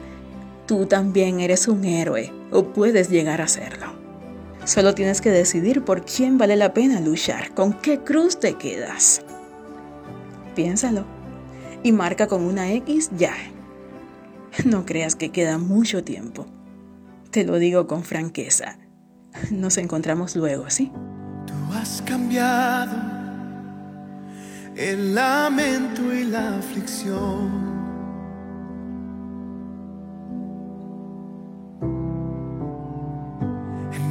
tú 0.66 0.86
también 0.86 1.40
eres 1.40 1.68
un 1.68 1.84
héroe 1.84 2.32
o 2.50 2.72
puedes 2.72 3.10
llegar 3.10 3.42
a 3.42 3.46
serlo. 3.46 3.92
Solo 4.64 4.94
tienes 4.94 5.20
que 5.20 5.30
decidir 5.30 5.84
por 5.84 6.06
quién 6.06 6.38
vale 6.38 6.56
la 6.56 6.72
pena 6.72 7.00
luchar, 7.00 7.52
con 7.52 7.74
qué 7.74 8.00
cruz 8.00 8.40
te 8.40 8.54
quedas. 8.54 9.20
Piénsalo 10.56 11.04
y 11.82 11.92
marca 11.92 12.26
con 12.26 12.42
una 12.42 12.72
X 12.72 13.10
ya. 13.16 13.34
No 14.64 14.86
creas 14.86 15.16
que 15.16 15.30
queda 15.30 15.58
mucho 15.58 16.02
tiempo. 16.02 16.46
Te 17.30 17.44
lo 17.44 17.58
digo 17.58 17.86
con 17.86 18.04
franqueza. 18.04 18.78
Nos 19.50 19.76
encontramos 19.76 20.34
luego, 20.34 20.70
¿sí? 20.70 20.90
Tú 21.46 21.74
has 21.74 22.00
cambiado 22.02 23.13
el 24.76 25.14
lamento 25.14 26.12
y 26.12 26.24
la 26.24 26.56
aflicción 26.56 27.62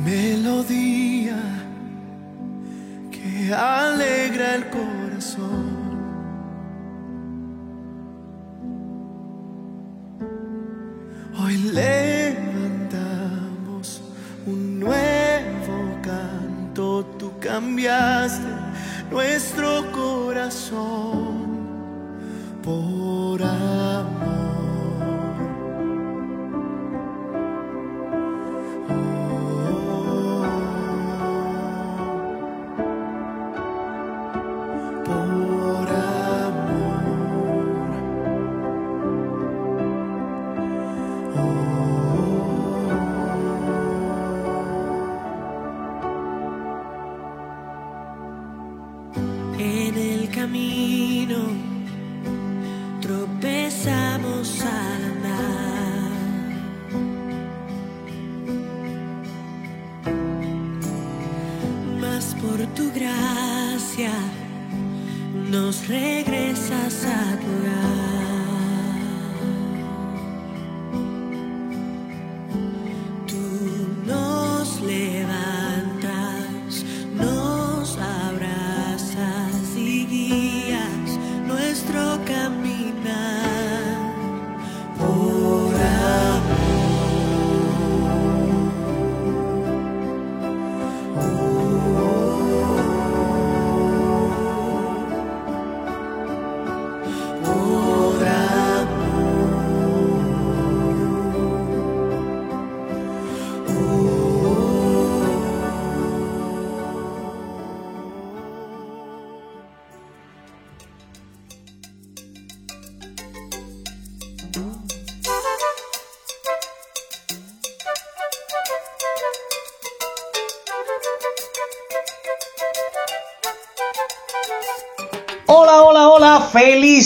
melodía 0.05 1.37
que 3.11 3.53
alegra 3.53 4.55
el 4.55 4.69
corazón. 4.69 5.83
Hoy 11.39 11.57
levantamos 11.73 13.03
un 14.45 14.79
nuevo 14.79 15.99
canto, 16.01 17.05
tú 17.17 17.33
cambiaste 17.41 18.62
nuestro 19.13 19.91
corazón 19.91 21.45
por 22.63 23.43
amor. 23.43 23.82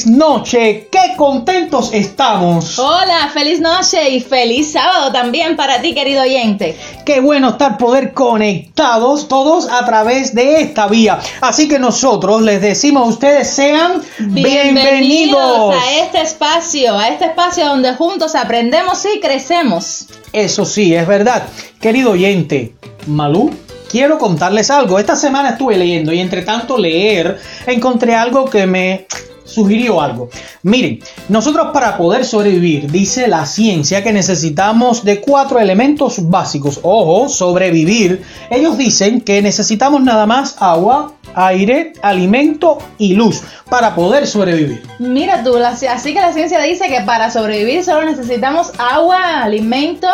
Noche. 0.08 0.88
Qué 0.92 1.16
contentos 1.16 1.92
estamos. 1.94 2.80
Hola, 2.80 3.30
feliz 3.34 3.60
noche 3.60 4.10
y 4.10 4.22
feliz 4.22 4.72
sábado 4.72 5.12
también 5.12 5.56
para 5.56 5.82
ti, 5.82 5.94
querido 5.94 6.24
oyente. 6.24 6.78
Qué 7.06 7.20
bueno 7.20 7.50
estar 7.50 7.78
poder 7.78 8.14
conectados 8.14 9.28
todos 9.28 9.70
a 9.70 9.86
través 9.86 10.34
de 10.34 10.62
esta 10.62 10.88
vía. 10.88 11.20
Así 11.42 11.68
que 11.68 11.80
nosotros 11.80 12.42
les 12.42 12.62
decimos 12.62 13.04
a 13.04 13.10
ustedes 13.10 13.50
sean 13.50 14.02
bienvenidos. 14.20 15.76
a 15.76 15.92
este 16.00 16.22
espacio, 16.22 16.98
a 16.98 17.10
este 17.10 17.26
espacio 17.26 17.68
donde 17.68 17.94
juntos 17.94 18.36
aprendemos 18.36 19.06
y 19.06 19.20
crecemos. 19.20 20.08
Eso 20.32 20.66
sí, 20.66 20.96
es 20.96 21.08
verdad. 21.08 21.44
Querido 21.82 22.12
oyente, 22.12 22.74
Malú, 23.08 23.52
quiero 23.90 24.18
contarles 24.18 24.70
algo. 24.70 25.00
Esta 25.00 25.16
semana 25.16 25.50
estuve 25.50 25.78
leyendo 25.78 26.14
y 26.14 26.20
entre 26.20 26.42
tanto 26.42 26.78
leer 26.78 27.40
encontré 27.66 28.16
algo 28.16 28.46
que 28.46 28.66
me 28.66 29.08
sugirió 29.48 30.02
algo. 30.02 30.30
Miren, 30.64 31.00
nosotros 31.30 31.70
para 31.74 31.98
poder 31.98 32.26
sobrevivir, 32.26 32.92
dice 32.92 33.28
la 33.28 33.46
ciencia 33.46 34.04
que 34.04 34.14
necesitamos 34.14 35.04
de 35.04 35.22
cuatro 35.22 35.60
elementos 35.60 36.30
básicos. 36.30 36.80
Ojo, 36.84 37.30
sobrevivir. 37.30 38.24
Ellos 38.50 38.78
dicen 38.78 39.22
que 39.22 39.42
necesitamos 39.42 40.02
nada 40.04 40.26
más 40.26 40.58
agua, 40.60 41.14
aire, 41.34 41.94
alimento 42.02 42.78
y 42.98 43.14
luz 43.14 43.42
para 43.70 43.96
poder 43.96 44.28
sobrevivir. 44.28 44.84
Mira 45.00 45.44
tú, 45.44 45.56
así 45.58 46.14
que 46.14 46.22
la 46.22 46.34
ciencia 46.34 46.62
dice 46.62 46.88
que 46.90 47.02
para 47.02 47.32
sobrevivir 47.32 47.84
solo 47.84 48.06
necesitamos 48.06 48.72
agua, 48.78 49.44
alimento, 49.44 50.08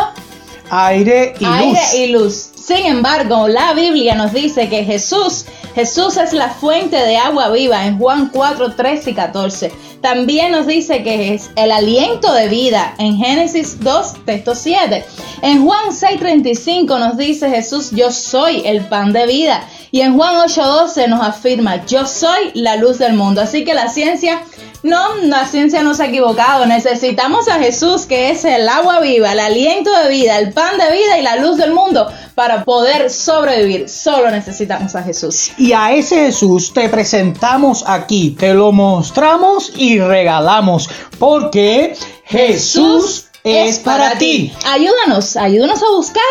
Aire 0.70 1.34
y 1.38 1.44
aire 1.44 1.70
luz. 1.70 1.94
y 1.94 2.06
luz. 2.06 2.50
Sin 2.64 2.86
embargo, 2.86 3.46
la 3.48 3.74
Biblia 3.74 4.14
nos 4.14 4.32
dice 4.32 4.68
que 4.68 4.84
Jesús, 4.84 5.44
Jesús 5.74 6.16
es 6.16 6.32
la 6.32 6.48
fuente 6.48 6.96
de 6.96 7.16
agua 7.16 7.50
viva 7.50 7.86
en 7.86 7.98
Juan 7.98 8.30
4, 8.32 8.74
13 8.74 9.10
y 9.10 9.14
14. 9.14 9.72
También 10.00 10.52
nos 10.52 10.66
dice 10.66 11.02
que 11.02 11.34
es 11.34 11.50
el 11.56 11.70
aliento 11.70 12.32
de 12.32 12.48
vida 12.48 12.94
en 12.98 13.16
Génesis 13.16 13.80
2, 13.80 14.24
texto 14.24 14.54
7. 14.54 15.04
En 15.42 15.64
Juan 15.64 15.92
6, 15.92 16.18
35 16.18 16.98
nos 16.98 17.16
dice 17.16 17.50
Jesús, 17.50 17.90
yo 17.90 18.10
soy 18.10 18.62
el 18.64 18.86
pan 18.86 19.12
de 19.12 19.26
vida. 19.26 19.66
Y 19.90 20.00
en 20.00 20.16
Juan 20.16 20.36
8, 20.36 20.62
12 20.62 21.08
nos 21.08 21.20
afirma, 21.20 21.84
yo 21.86 22.06
soy 22.06 22.50
la 22.54 22.76
luz 22.76 22.98
del 22.98 23.14
mundo. 23.14 23.40
Así 23.40 23.64
que 23.64 23.74
la 23.74 23.88
ciencia 23.88 24.42
no, 24.84 25.16
la 25.16 25.46
ciencia 25.46 25.82
no 25.82 25.94
se 25.94 26.04
ha 26.04 26.06
equivocado. 26.06 26.66
Necesitamos 26.66 27.48
a 27.48 27.58
Jesús, 27.58 28.04
que 28.04 28.30
es 28.30 28.44
el 28.44 28.68
agua 28.68 29.00
viva, 29.00 29.32
el 29.32 29.40
aliento 29.40 29.90
de 30.02 30.10
vida, 30.10 30.38
el 30.38 30.52
pan 30.52 30.76
de 30.76 30.92
vida 30.94 31.18
y 31.18 31.22
la 31.22 31.36
luz 31.36 31.56
del 31.56 31.72
mundo 31.72 32.06
para 32.34 32.64
poder 32.64 33.10
sobrevivir. 33.10 33.88
Solo 33.88 34.30
necesitamos 34.30 34.94
a 34.94 35.02
Jesús. 35.02 35.52
Y 35.56 35.72
a 35.72 35.92
ese 35.92 36.26
Jesús 36.26 36.72
te 36.74 36.90
presentamos 36.90 37.82
aquí, 37.86 38.36
te 38.38 38.52
lo 38.52 38.72
mostramos 38.72 39.72
y 39.74 39.98
regalamos, 40.00 40.90
porque 41.18 41.96
Jesús 42.24 43.28
es 43.42 43.78
para 43.78 44.18
ti. 44.18 44.52
Ayúdanos, 44.66 45.36
ayúdanos 45.36 45.82
a 45.82 45.90
buscar 45.96 46.22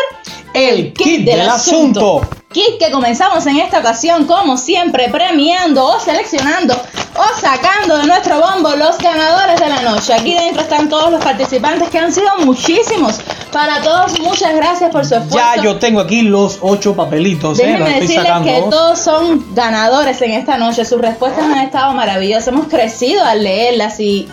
El 0.54 0.92
kit 0.92 1.24
del 1.24 1.40
asunto. 1.40 2.20
Kit 2.54 2.78
que 2.78 2.92
comenzamos 2.92 3.44
en 3.46 3.56
esta 3.58 3.80
ocasión, 3.80 4.26
como 4.26 4.56
siempre, 4.56 5.08
premiando 5.08 5.84
o 5.84 5.98
seleccionando 5.98 6.72
o 7.16 7.40
sacando 7.40 7.96
de 7.96 8.06
nuestro 8.06 8.40
bombo 8.40 8.76
los 8.76 8.96
ganadores 8.98 9.58
de 9.58 9.68
la 9.68 9.82
noche. 9.82 10.14
Aquí 10.14 10.34
dentro 10.34 10.62
están 10.62 10.88
todos 10.88 11.10
los 11.10 11.22
participantes 11.22 11.90
que 11.90 11.98
han 11.98 12.12
sido 12.12 12.30
muchísimos. 12.44 13.20
Para 13.52 13.82
todos, 13.82 14.20
muchas 14.20 14.54
gracias 14.54 14.90
por 14.92 15.04
su 15.04 15.14
esfuerzo. 15.16 15.36
Ya 15.36 15.62
yo 15.62 15.76
tengo 15.80 15.98
aquí 16.00 16.22
los 16.22 16.58
ocho 16.60 16.94
papelitos, 16.94 17.58
eh, 17.58 17.66
Déjenme 17.66 17.88
estoy 17.88 18.00
decirles 18.02 18.26
sacando. 18.28 18.48
que 18.48 18.70
todos 18.70 18.98
son 19.00 19.54
ganadores 19.54 20.22
en 20.22 20.30
esta 20.32 20.56
noche. 20.56 20.84
Sus 20.84 21.00
respuestas 21.00 21.44
han 21.44 21.58
estado 21.58 21.92
maravillosas. 21.92 22.48
Hemos 22.48 22.68
crecido 22.68 23.24
al 23.24 23.42
leerlas 23.42 23.98
y 23.98 24.28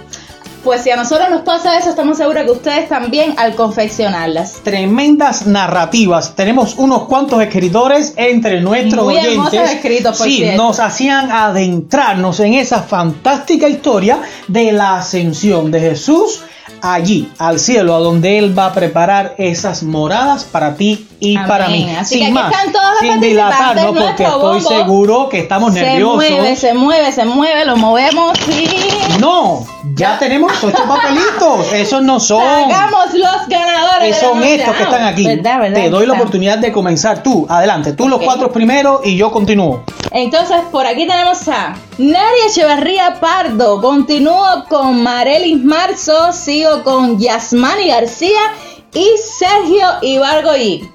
pues 0.64 0.84
si 0.84 0.92
a 0.92 0.96
nosotros 0.96 1.30
nos 1.30 1.42
pasa 1.42 1.78
eso, 1.78 1.90
estamos 1.90 2.18
seguros 2.18 2.44
que 2.44 2.52
ustedes 2.52 2.90
también 2.90 3.34
al 3.38 3.56
confeccionarlas. 3.56 4.62
Tremendas 4.64 5.48
narrativas. 5.48 6.36
Tenemos 6.36 6.76
unos 6.78 7.04
cuantos 7.04 7.42
escritores 7.42 8.14
entre 8.16 8.62
nuestros 8.62 9.06
Muy 9.06 9.18
oyentes. 9.18 9.72
escritos, 9.72 10.18
por 10.18 10.28
sí, 10.28 10.38
cierto. 10.38 10.62
nos 10.64 10.80
hacían 10.80 11.32
adentrarnos 11.32 12.40
en 12.40 12.54
esa 12.56 12.82
fantástica 12.84 13.68
historia 13.68 14.22
de 14.48 14.72
la 14.72 14.98
ascensión 14.98 15.72
de 15.72 15.80
Jesús 15.80 16.42
allí, 16.82 17.32
al 17.38 17.60
cielo, 17.60 17.96
a 17.96 18.00
donde 18.00 18.38
Él 18.38 18.58
va 18.58 18.68
a 18.68 18.74
preparar 18.74 19.36
esas 19.38 19.84
moradas 19.84 20.44
para 20.44 20.76
ti 20.76 21.08
y 21.24 21.36
Amén. 21.36 21.48
para 21.48 21.68
mí. 21.70 21.88
Así 21.98 22.16
sin 22.16 22.20
que 22.20 22.26
aquí 22.26 22.34
más, 22.34 22.52
están 22.52 22.72
todos 22.74 22.86
los 22.90 23.00
sin 23.00 23.10
participantes, 23.10 23.30
dilatarnos, 23.30 23.86
porque 24.08 24.24
estoy 24.24 24.62
seguro 24.62 25.30
que 25.30 25.40
estamos 25.40 25.74
Se 25.74 25.82
nerviosos. 25.82 26.16
mueve, 26.16 26.56
se 26.56 26.74
mueve, 26.74 27.12
se 27.12 27.26
mueve, 27.26 27.66
lo 27.66 27.78
movemos 27.78 28.38
y 28.50 29.20
No, 29.20 29.64
ya 29.94 30.18
tenemos 30.18 30.52
ocho 30.64 30.84
papelitos. 30.84 31.72
Esos 31.74 32.02
no 32.02 32.20
son. 32.20 32.42
los 32.42 33.48
ganadores. 33.48 34.18
Son 34.20 34.42
estos 34.44 34.76
que 34.76 34.84
están 34.84 35.04
aquí. 35.04 35.26
¿verdad, 35.28 35.60
verdad? 35.60 35.82
Te 35.82 35.90
doy 35.92 36.08
la 36.08 36.14
oportunidad 36.14 36.58
de 36.58 36.72
comenzar 36.72 37.22
tú. 37.22 37.46
Adelante, 37.48 37.94
tú 37.94 38.10
los 38.10 38.20
cuatro 38.20 38.52
primero 38.52 39.02
y 39.04 39.16
yo 39.16 39.32
continúo. 39.32 39.84
Entonces, 40.10 40.58
por 40.72 40.88
aquí 40.88 41.08
tenemos 41.08 41.48
a 41.48 41.76
Nadia 42.00 42.48
Echeverría 42.50 43.20
Pardo. 43.20 43.80
Continúo 43.80 44.66
con 44.68 45.04
Marelis 45.04 45.64
Marzo. 45.64 46.34
Sigo 46.34 46.84
con 46.84 47.20
Yasmani 47.20 47.90
García 47.90 48.40
y 48.94 49.08
Sergio 49.38 49.88
Ibargoyi. 50.02 50.90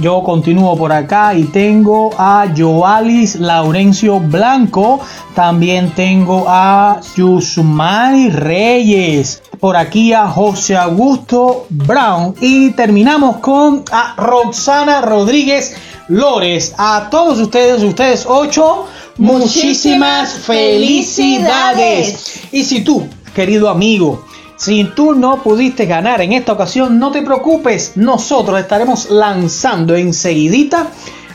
Yo 0.00 0.22
continúo 0.22 0.76
por 0.76 0.92
acá 0.92 1.34
y 1.34 1.42
tengo 1.44 2.10
a 2.16 2.46
Joalis 2.56 3.34
Laurencio 3.36 4.20
Blanco. 4.20 5.00
También 5.34 5.90
tengo 5.90 6.44
a 6.46 7.00
Yusmari 7.16 8.30
Reyes. 8.30 9.42
Por 9.58 9.76
aquí 9.76 10.12
a 10.12 10.28
José 10.28 10.76
Augusto 10.76 11.66
Brown. 11.68 12.34
Y 12.40 12.70
terminamos 12.70 13.38
con 13.38 13.82
a 13.90 14.14
Roxana 14.16 15.00
Rodríguez 15.00 15.74
Lores. 16.06 16.74
A 16.78 17.08
todos 17.10 17.40
ustedes, 17.40 17.82
ustedes 17.82 18.24
ocho, 18.28 18.86
muchísimas 19.16 19.40
Muchísimas 19.40 20.32
felicidades. 20.34 22.06
felicidades. 22.06 22.40
Y 22.52 22.62
si 22.64 22.82
tú, 22.82 23.08
querido 23.34 23.68
amigo, 23.68 24.24
si 24.58 24.84
tú 24.84 25.14
no 25.14 25.40
pudiste 25.42 25.86
ganar 25.86 26.20
en 26.20 26.32
esta 26.32 26.52
ocasión, 26.52 26.98
no 26.98 27.12
te 27.12 27.22
preocupes, 27.22 27.92
nosotros 27.94 28.60
estaremos 28.60 29.08
lanzando 29.08 29.94
enseguidita 29.94 30.88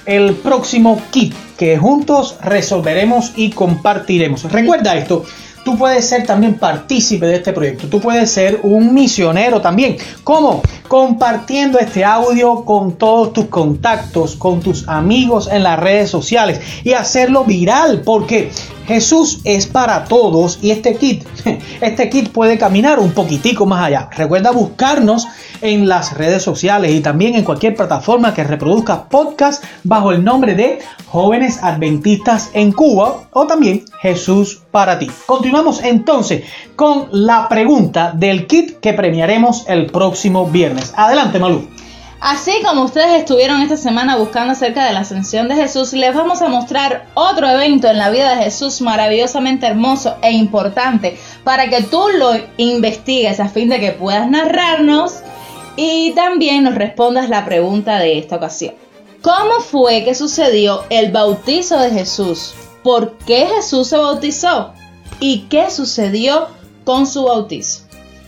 el 0.06 0.36
próximo 0.36 1.02
kit 1.10 1.34
que 1.58 1.78
juntos 1.78 2.36
resolveremos 2.42 3.32
y 3.38 3.52
compartiremos. 3.52 4.44
Recuerda 4.52 4.98
esto, 4.98 5.24
tú 5.64 5.78
puedes 5.78 6.06
ser 6.06 6.26
también 6.26 6.56
partícipe 6.56 7.26
de 7.26 7.36
este 7.36 7.54
proyecto, 7.54 7.88
tú 7.88 8.02
puedes 8.02 8.30
ser 8.30 8.60
un 8.64 8.94
misionero 8.94 9.62
también. 9.62 9.96
¿Cómo? 10.26 10.62
Compartiendo 10.90 11.80
este 11.80 12.04
audio 12.04 12.66
con 12.66 12.98
todos 12.98 13.32
tus 13.32 13.46
contactos, 13.46 14.36
con 14.36 14.60
tus 14.60 14.88
amigos 14.90 15.48
en 15.50 15.64
las 15.64 15.80
redes 15.80 16.10
sociales 16.10 16.60
y 16.84 16.92
hacerlo 16.92 17.46
viral 17.46 18.02
porque 18.02 18.52
Jesús 18.88 19.39
es 19.43 19.67
para 19.67 20.06
todos 20.06 20.60
y 20.62 20.72
este 20.72 20.96
kit, 20.96 21.26
este 21.82 22.10
kit 22.10 22.30
puede 22.30 22.58
caminar 22.58 23.00
un 23.00 23.12
poquitico 23.12 23.65
más 23.65 23.86
allá. 23.86 24.10
Recuerda 24.15 24.52
buscarnos 24.52 25.28
en 25.62 25.88
las 25.88 26.17
redes 26.17 26.43
sociales 26.43 26.91
y 26.91 27.02
también 27.02 27.36
en 27.36 27.43
cualquier 27.43 27.76
plataforma 27.76 28.34
que 28.34 28.43
reproduzca 28.43 29.06
podcast 29.06 29.63
bajo 29.84 30.12
el 30.12 30.24
nombre 30.24 30.56
de 30.56 30.80
Jóvenes 31.08 31.62
Adventistas 31.62 32.50
en 32.54 32.72
Cuba 32.72 33.24
o 33.32 33.48
también 33.48 33.86
Jesús 34.02 34.62
para 34.72 35.00
ti. 35.00 35.10
Continuamos 35.26 35.82
entonces 35.84 36.43
con 36.76 37.08
la 37.12 37.48
pregunta 37.48 38.12
del 38.13 38.48
kit 38.48 38.80
que 38.80 38.93
premiaremos 38.93 39.65
el 39.67 39.88
próximo 39.88 40.48
viernes. 40.48 40.93
Adelante, 40.96 41.39
Malú. 41.39 41.67
Así 42.24 42.54
como 42.64 42.86
ustedes 42.86 43.20
estuvieron 43.20 43.60
esta 43.60 43.76
semana 43.76 44.16
buscando 44.16 44.54
acerca 44.54 44.86
de 44.86 44.94
la 44.94 45.02
ascensión 45.02 45.50
de 45.50 45.56
Jesús, 45.56 45.92
les 45.92 46.16
vamos 46.16 46.42
a 46.42 46.48
mostrar 46.48 47.08
otro 47.16 47.50
evento 47.50 47.90
en 47.90 47.98
la 47.98 48.10
vida 48.12 48.38
de 48.38 48.46
Jesús 48.46 48.80
maravillosamente 48.80 49.68
hermoso 49.68 50.16
e 50.22 50.32
importante 50.32 51.20
para 51.44 51.70
que 51.70 51.84
tú 51.84 52.02
lo 52.18 52.32
investigues 52.56 53.42
a 53.42 53.50
fin 53.50 53.68
de 53.68 53.82
que 53.82 53.92
puedas 53.92 54.30
narrarnos 54.30 55.16
y 55.76 56.14
también 56.14 56.64
nos 56.64 56.76
respondas 56.76 57.28
la 57.28 57.44
pregunta 57.44 58.00
de 58.00 58.18
esta 58.18 58.38
ocasión. 58.38 58.76
¿Cómo 59.22 59.60
fue 59.60 60.06
que 60.06 60.16
sucedió 60.16 60.86
el 60.90 61.12
bautizo 61.12 61.78
de 61.78 61.90
Jesús? 61.90 62.54
¿Por 62.84 63.18
qué 63.18 63.48
Jesús 63.54 63.90
se 63.90 63.98
bautizó? 63.98 64.72
¿Y 65.20 65.40
qué 65.50 65.70
sucedió 65.70 66.48
con 66.86 67.06
su 67.06 67.26
bautizo? 67.26 67.83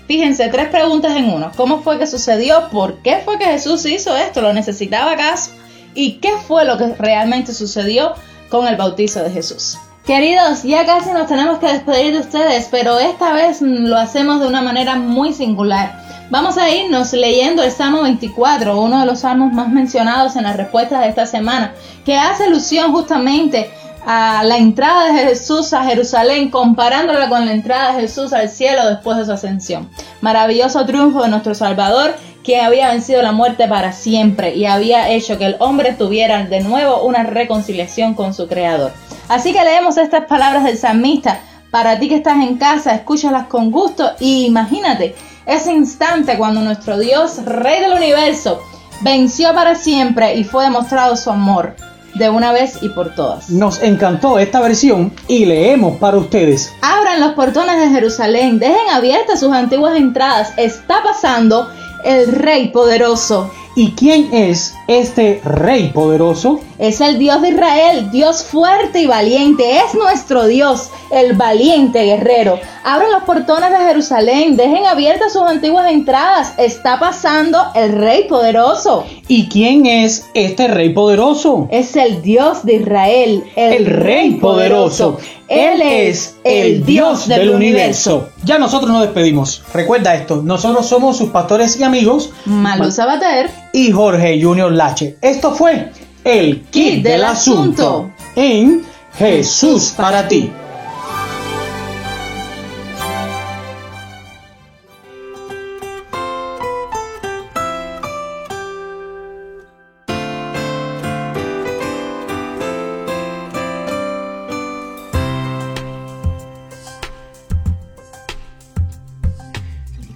Fíjense, 0.07 0.49
tres 0.49 0.69
preguntas 0.69 1.15
en 1.15 1.29
uno. 1.29 1.51
¿Cómo 1.55 1.81
fue 1.81 1.97
que 1.97 2.05
sucedió? 2.05 2.69
¿Por 2.69 3.01
qué 3.01 3.21
fue 3.25 3.39
que 3.39 3.45
Jesús 3.45 3.85
hizo 3.85 4.15
esto? 4.15 4.41
¿Lo 4.41 4.53
necesitaba 4.53 5.11
acaso? 5.11 5.51
¿Y 5.95 6.13
qué 6.13 6.31
fue 6.47 6.65
lo 6.65 6.77
que 6.77 6.93
realmente 6.99 7.53
sucedió 7.53 8.13
con 8.49 8.67
el 8.67 8.75
bautizo 8.75 9.23
de 9.23 9.31
Jesús? 9.31 9.77
Queridos, 10.05 10.61
ya 10.61 10.85
casi 10.85 11.11
nos 11.11 11.27
tenemos 11.27 11.57
que 11.57 11.65
despedir 11.65 12.13
de 12.13 12.19
ustedes, 12.19 12.67
pero 12.69 12.99
esta 12.99 13.33
vez 13.33 13.61
lo 13.61 13.97
hacemos 13.97 14.39
de 14.39 14.47
una 14.47 14.61
manera 14.61 14.95
muy 14.95 15.33
singular. 15.33 16.05
Vamos 16.29 16.57
a 16.59 16.69
irnos 16.69 17.13
leyendo 17.13 17.63
el 17.63 17.71
Salmo 17.71 18.03
24, 18.03 18.79
uno 18.79 18.99
de 18.99 19.07
los 19.07 19.21
salmos 19.21 19.51
más 19.53 19.69
mencionados 19.69 20.35
en 20.35 20.43
las 20.43 20.57
respuestas 20.57 21.01
de 21.01 21.09
esta 21.09 21.25
semana, 21.25 21.73
que 22.05 22.15
hace 22.15 22.43
alusión 22.43 22.91
justamente 22.91 23.71
a 24.05 24.43
la 24.43 24.57
entrada 24.57 25.11
de 25.11 25.27
Jesús 25.27 25.73
a 25.73 25.83
Jerusalén, 25.83 26.51
comparándola 26.51 27.27
con 27.27 27.45
la 27.45 27.53
entrada 27.53 27.93
de 27.93 28.01
Jesús 28.01 28.33
al 28.33 28.49
cielo 28.49 28.87
después 28.87 29.17
de 29.17 29.25
su 29.25 29.31
ascensión. 29.31 29.89
Maravilloso 30.21 30.85
triunfo 30.85 31.23
de 31.23 31.29
nuestro 31.29 31.55
Salvador, 31.55 32.15
quien 32.43 32.63
había 32.63 32.91
vencido 32.91 33.23
la 33.23 33.31
muerte 33.31 33.67
para 33.67 33.91
siempre 33.91 34.55
y 34.55 34.67
había 34.67 35.09
hecho 35.09 35.39
que 35.39 35.45
el 35.45 35.55
hombre 35.59 35.93
tuviera 35.93 36.43
de 36.45 36.61
nuevo 36.61 37.01
una 37.01 37.23
reconciliación 37.23 38.13
con 38.13 38.35
su 38.35 38.47
Creador. 38.47 38.93
Así 39.27 39.53
que 39.53 39.63
leemos 39.63 39.97
estas 39.97 40.25
palabras 40.25 40.63
del 40.63 40.77
salmista. 40.77 41.39
Para 41.71 41.97
ti 41.97 42.07
que 42.07 42.15
estás 42.15 42.37
en 42.37 42.57
casa, 42.57 42.93
escúchalas 42.93 43.47
con 43.47 43.71
gusto 43.71 44.11
y 44.19 44.45
imagínate 44.45 45.15
ese 45.47 45.73
instante 45.73 46.37
cuando 46.37 46.61
nuestro 46.61 46.99
Dios, 46.99 47.43
Rey 47.43 47.81
del 47.81 47.93
universo, 47.93 48.61
venció 49.01 49.53
para 49.53 49.73
siempre 49.75 50.35
y 50.35 50.43
fue 50.43 50.63
demostrado 50.63 51.17
su 51.17 51.31
amor 51.31 51.75
de 52.15 52.29
una 52.29 52.51
vez 52.51 52.81
y 52.81 52.89
por 52.89 53.13
todas. 53.13 53.49
Nos 53.49 53.81
encantó 53.81 54.39
esta 54.39 54.61
versión 54.61 55.13
y 55.27 55.45
leemos 55.45 55.97
para 55.97 56.17
ustedes. 56.17 56.71
Abran 56.81 57.19
los 57.19 57.33
portones 57.33 57.79
de 57.79 57.89
Jerusalén, 57.89 58.59
dejen 58.59 58.89
abiertas 58.91 59.39
sus 59.39 59.53
antiguas 59.53 59.97
entradas. 59.97 60.53
Está 60.57 61.03
pasando 61.03 61.69
el 62.03 62.31
Rey 62.31 62.69
poderoso. 62.69 63.51
¿Y 63.77 63.91
quién 63.91 64.33
es 64.33 64.73
este 64.87 65.41
Rey 65.43 65.89
poderoso? 65.89 66.61
Es 66.77 67.01
el 67.01 67.19
Dios 67.19 67.41
de 67.41 67.49
Israel, 67.49 68.09
Dios 68.09 68.43
fuerte 68.43 69.01
y 69.01 69.05
valiente. 69.05 69.79
Es 69.79 69.95
nuestro 69.95 70.47
Dios, 70.47 70.91
el 71.11 71.33
valiente 71.33 72.01
guerrero. 72.03 72.57
Abran 72.85 73.11
los 73.11 73.23
portones 73.23 73.71
de 73.71 73.85
Jerusalén, 73.85 74.55
dejen 74.55 74.85
abiertas 74.85 75.33
sus 75.33 75.41
antiguas 75.41 75.91
entradas. 75.91 76.53
Está 76.57 76.99
pasando 77.01 77.61
el 77.75 77.91
Rey 77.91 78.29
poderoso. 78.29 79.03
¿Y 79.27 79.49
quién 79.49 79.85
es 79.85 80.25
este 80.33 80.69
Rey 80.69 80.93
poderoso? 80.93 81.67
Es 81.69 81.97
el 81.97 82.21
Dios 82.21 82.65
de 82.65 82.75
Israel, 82.75 83.43
El 83.57 83.87
Rey 83.87 84.35
poderoso. 84.35 85.17
Él 85.47 85.81
es 85.81 86.37
el 86.43 86.85
Dios 86.85 87.27
del 87.27 87.49
universo. 87.49 88.29
Ya 88.43 88.57
nosotros 88.57 88.89
nos 88.89 89.01
despedimos. 89.01 89.63
Recuerda 89.73 90.15
esto, 90.15 90.41
nosotros 90.41 90.87
somos 90.87 91.17
sus 91.17 91.29
pastores 91.29 91.79
y 91.79 91.83
amigos 91.83 92.31
Malú 92.45 92.89
Sabater. 92.89 93.64
Y 93.75 93.91
Jorge 93.91 94.41
Junior 94.41 94.71
Lache. 94.71 95.17
Esto 95.19 95.53
fue 95.53 95.91
el 96.23 96.61
kit 96.61 97.03
del 97.03 97.25
asunto 97.25 98.09
en 98.33 98.85
Jesús 99.17 99.93
para 99.97 100.25
ti. 100.29 100.49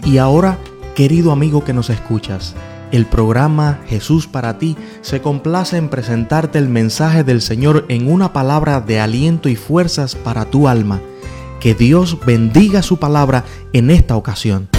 Y 0.06 0.17
ahora, 0.17 0.58
querido 0.95 1.34
amigo 1.34 1.65
que 1.65 1.74
nos 1.74 1.89
escuchas, 1.89 2.56
el 2.91 3.06
programa 3.06 3.80
Jesús 3.88 4.28
para 4.28 4.58
ti 4.58 4.75
se 5.02 5.21
complace 5.21 5.78
en 5.78 5.89
presentarte 5.89 6.58
el 6.58 6.69
mensaje 6.69 7.23
del 7.23 7.41
Señor 7.41 7.86
en 7.89 8.12
una 8.12 8.34
palabra 8.34 8.82
de 8.82 8.99
aliento 8.99 9.49
y 9.49 9.56
fuerzas 9.56 10.15
para 10.15 10.45
tu 10.45 10.67
alma. 10.67 10.99
Que 11.60 11.75
Dios 11.75 12.17
bendiga 12.25 12.82
su 12.82 12.97
palabra 12.97 13.43
en 13.73 13.91
esta 13.91 14.15
ocasión. 14.15 14.69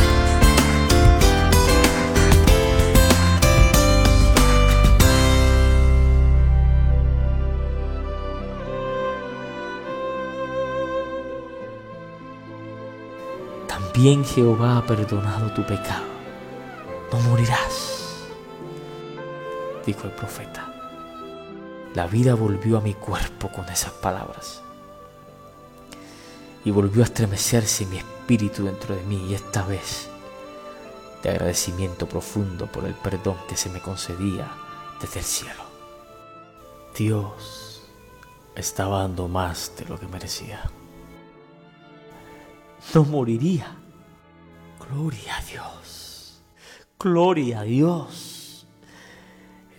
También 13.67 14.25
Jehová 14.25 14.79
ha 14.79 14.87
perdonado 14.87 15.53
tu 15.53 15.63
pecado. 15.63 16.05
No 17.13 17.19
morirás, 17.29 18.00
dijo 19.87 20.07
el 20.07 20.13
profeta. 20.13 20.73
La 21.95 22.07
vida 22.07 22.35
volvió 22.35 22.79
a 22.79 22.81
mi 22.81 22.95
cuerpo 22.95 23.51
con 23.51 23.69
esas 23.69 23.93
palabras. 23.93 24.63
Y 26.65 26.71
volvió 26.71 27.03
a 27.03 27.07
estremecerse 27.07 27.87
mi 27.87 27.99
espíritu 27.99 28.65
dentro 28.65 28.95
de 28.95 29.03
mí 29.03 29.29
y 29.29 29.35
esta 29.35 29.65
vez 29.65 30.09
de 31.23 31.31
agradecimiento 31.31 32.07
profundo 32.07 32.67
por 32.67 32.85
el 32.85 32.95
perdón 32.95 33.37
que 33.49 33.57
se 33.57 33.71
me 33.71 33.81
concedía 33.81 34.51
desde 35.01 35.21
el 35.21 35.25
cielo. 35.25 35.65
Dios 36.97 37.83
estaba 38.55 39.01
dando 39.01 39.29
más 39.29 39.73
de 39.77 39.87
lo 39.87 39.99
que 39.99 40.07
merecía. 40.07 40.71
No 42.95 43.05
moriría. 43.05 43.77
Gloria 44.89 45.37
a 45.37 45.43
Dios. 45.43 46.41
Gloria 46.99 47.61
a 47.61 47.63
Dios. 47.63 48.40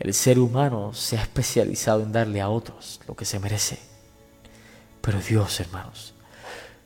El 0.02 0.16
ser 0.16 0.40
humano 0.40 0.96
se 0.96 1.20
ha 1.20 1.22
especializado 1.22 2.02
en 2.02 2.12
darle 2.12 2.42
a 2.42 2.50
otros 2.50 3.00
lo 3.08 3.16
que 3.16 3.24
se 3.24 3.40
merece. 3.40 3.78
Pero 5.00 5.20
Dios, 5.20 5.60
hermanos, 5.60 6.16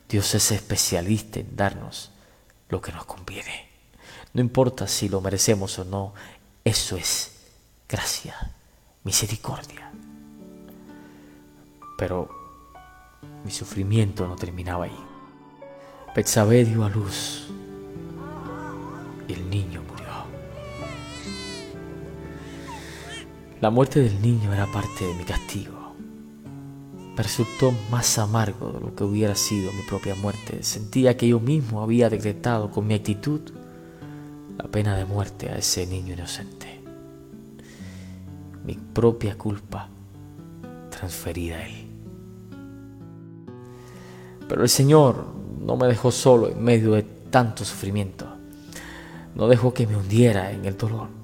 Dios 0.09 0.35
es 0.35 0.51
especialista 0.51 1.39
en 1.39 1.55
darnos 1.55 2.11
lo 2.67 2.81
que 2.81 2.91
nos 2.91 3.05
conviene. 3.05 3.69
No 4.33 4.41
importa 4.41 4.85
si 4.85 5.07
lo 5.07 5.21
merecemos 5.21 5.79
o 5.79 5.85
no, 5.85 6.13
eso 6.65 6.97
es 6.97 7.31
gracia, 7.87 8.35
misericordia. 9.05 9.93
Pero 11.97 12.27
mi 13.45 13.51
sufrimiento 13.51 14.27
no 14.27 14.35
terminaba 14.35 14.85
ahí. 14.85 15.05
Betsabé 16.13 16.65
dio 16.65 16.83
a 16.83 16.89
luz 16.89 17.47
el 19.29 19.49
niño 19.49 19.84
La 23.65 23.71
muerte 23.71 23.99
del 23.99 24.21
niño 24.21 24.53
era 24.53 24.67
parte 24.67 25.07
de 25.07 25.15
mi 25.15 25.23
castigo. 25.23 25.95
Me 27.17 27.23
resultó 27.23 27.73
más 27.89 28.19
amargo 28.19 28.71
de 28.71 28.79
lo 28.79 28.93
que 28.93 29.03
hubiera 29.03 29.33
sido 29.33 29.73
mi 29.73 29.81
propia 29.81 30.13
muerte. 30.13 30.61
Sentía 30.61 31.17
que 31.17 31.27
yo 31.27 31.39
mismo 31.39 31.81
había 31.81 32.07
decretado 32.11 32.69
con 32.69 32.85
mi 32.85 32.93
actitud 32.93 33.41
la 34.59 34.65
pena 34.65 34.95
de 34.95 35.05
muerte 35.05 35.49
a 35.49 35.57
ese 35.57 35.87
niño 35.87 36.13
inocente. 36.13 36.79
Mi 38.63 38.75
propia 38.75 39.35
culpa 39.35 39.89
transferida 40.91 41.55
a 41.55 41.67
él. 41.67 41.87
Pero 44.47 44.61
el 44.61 44.69
Señor 44.69 45.25
no 45.59 45.75
me 45.75 45.87
dejó 45.87 46.11
solo 46.11 46.49
en 46.49 46.63
medio 46.63 46.91
de 46.91 47.01
tanto 47.01 47.65
sufrimiento. 47.65 48.27
No 49.33 49.47
dejó 49.47 49.73
que 49.73 49.87
me 49.87 49.97
hundiera 49.97 50.51
en 50.51 50.65
el 50.65 50.77
dolor. 50.77 51.14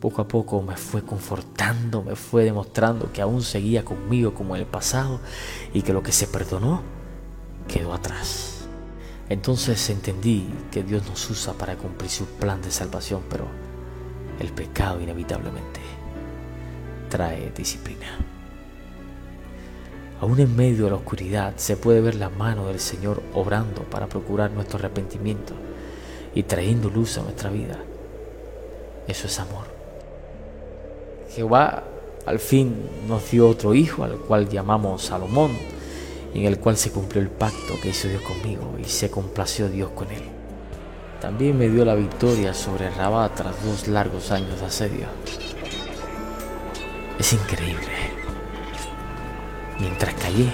Poco 0.00 0.22
a 0.22 0.28
poco 0.28 0.62
me 0.62 0.76
fue 0.76 1.02
confortando, 1.02 2.04
me 2.04 2.14
fue 2.14 2.44
demostrando 2.44 3.12
que 3.12 3.20
aún 3.20 3.42
seguía 3.42 3.84
conmigo 3.84 4.32
como 4.32 4.54
en 4.54 4.62
el 4.62 4.66
pasado 4.66 5.18
y 5.74 5.82
que 5.82 5.92
lo 5.92 6.04
que 6.04 6.12
se 6.12 6.28
perdonó 6.28 6.82
quedó 7.66 7.92
atrás. 7.92 8.68
Entonces 9.28 9.90
entendí 9.90 10.48
que 10.70 10.84
Dios 10.84 11.04
nos 11.08 11.28
usa 11.28 11.52
para 11.52 11.76
cumplir 11.76 12.10
su 12.10 12.26
plan 12.26 12.62
de 12.62 12.70
salvación, 12.70 13.22
pero 13.28 13.46
el 14.38 14.52
pecado 14.52 15.00
inevitablemente 15.00 15.80
trae 17.08 17.50
disciplina. 17.50 18.18
Aún 20.20 20.38
en 20.38 20.54
medio 20.54 20.84
de 20.84 20.90
la 20.90 20.96
oscuridad 20.96 21.54
se 21.56 21.76
puede 21.76 22.00
ver 22.00 22.14
la 22.14 22.28
mano 22.28 22.66
del 22.66 22.78
Señor 22.78 23.22
obrando 23.34 23.82
para 23.82 24.08
procurar 24.08 24.52
nuestro 24.52 24.78
arrepentimiento 24.78 25.54
y 26.34 26.44
trayendo 26.44 26.88
luz 26.88 27.18
a 27.18 27.22
nuestra 27.22 27.50
vida. 27.50 27.78
Eso 29.08 29.26
es 29.26 29.38
amor. 29.40 29.77
Jehová 31.34 31.84
al 32.26 32.38
fin 32.38 32.74
nos 33.06 33.30
dio 33.30 33.48
otro 33.48 33.74
hijo 33.74 34.04
al 34.04 34.18
cual 34.18 34.48
llamamos 34.48 35.02
Salomón, 35.02 35.52
en 36.34 36.44
el 36.44 36.58
cual 36.58 36.76
se 36.76 36.90
cumplió 36.90 37.22
el 37.22 37.30
pacto 37.30 37.80
que 37.80 37.88
hizo 37.88 38.08
Dios 38.08 38.22
conmigo 38.22 38.74
y 38.78 38.84
se 38.84 39.10
complació 39.10 39.68
Dios 39.68 39.90
con 39.94 40.10
él. 40.10 40.24
También 41.20 41.58
me 41.58 41.68
dio 41.68 41.84
la 41.84 41.94
victoria 41.94 42.52
sobre 42.54 42.90
Rabat 42.90 43.34
tras 43.34 43.64
dos 43.64 43.88
largos 43.88 44.30
años 44.30 44.60
de 44.60 44.66
asedio. 44.66 45.06
Es 47.18 47.32
increíble. 47.32 47.88
Mientras 49.80 50.14
callé, 50.14 50.50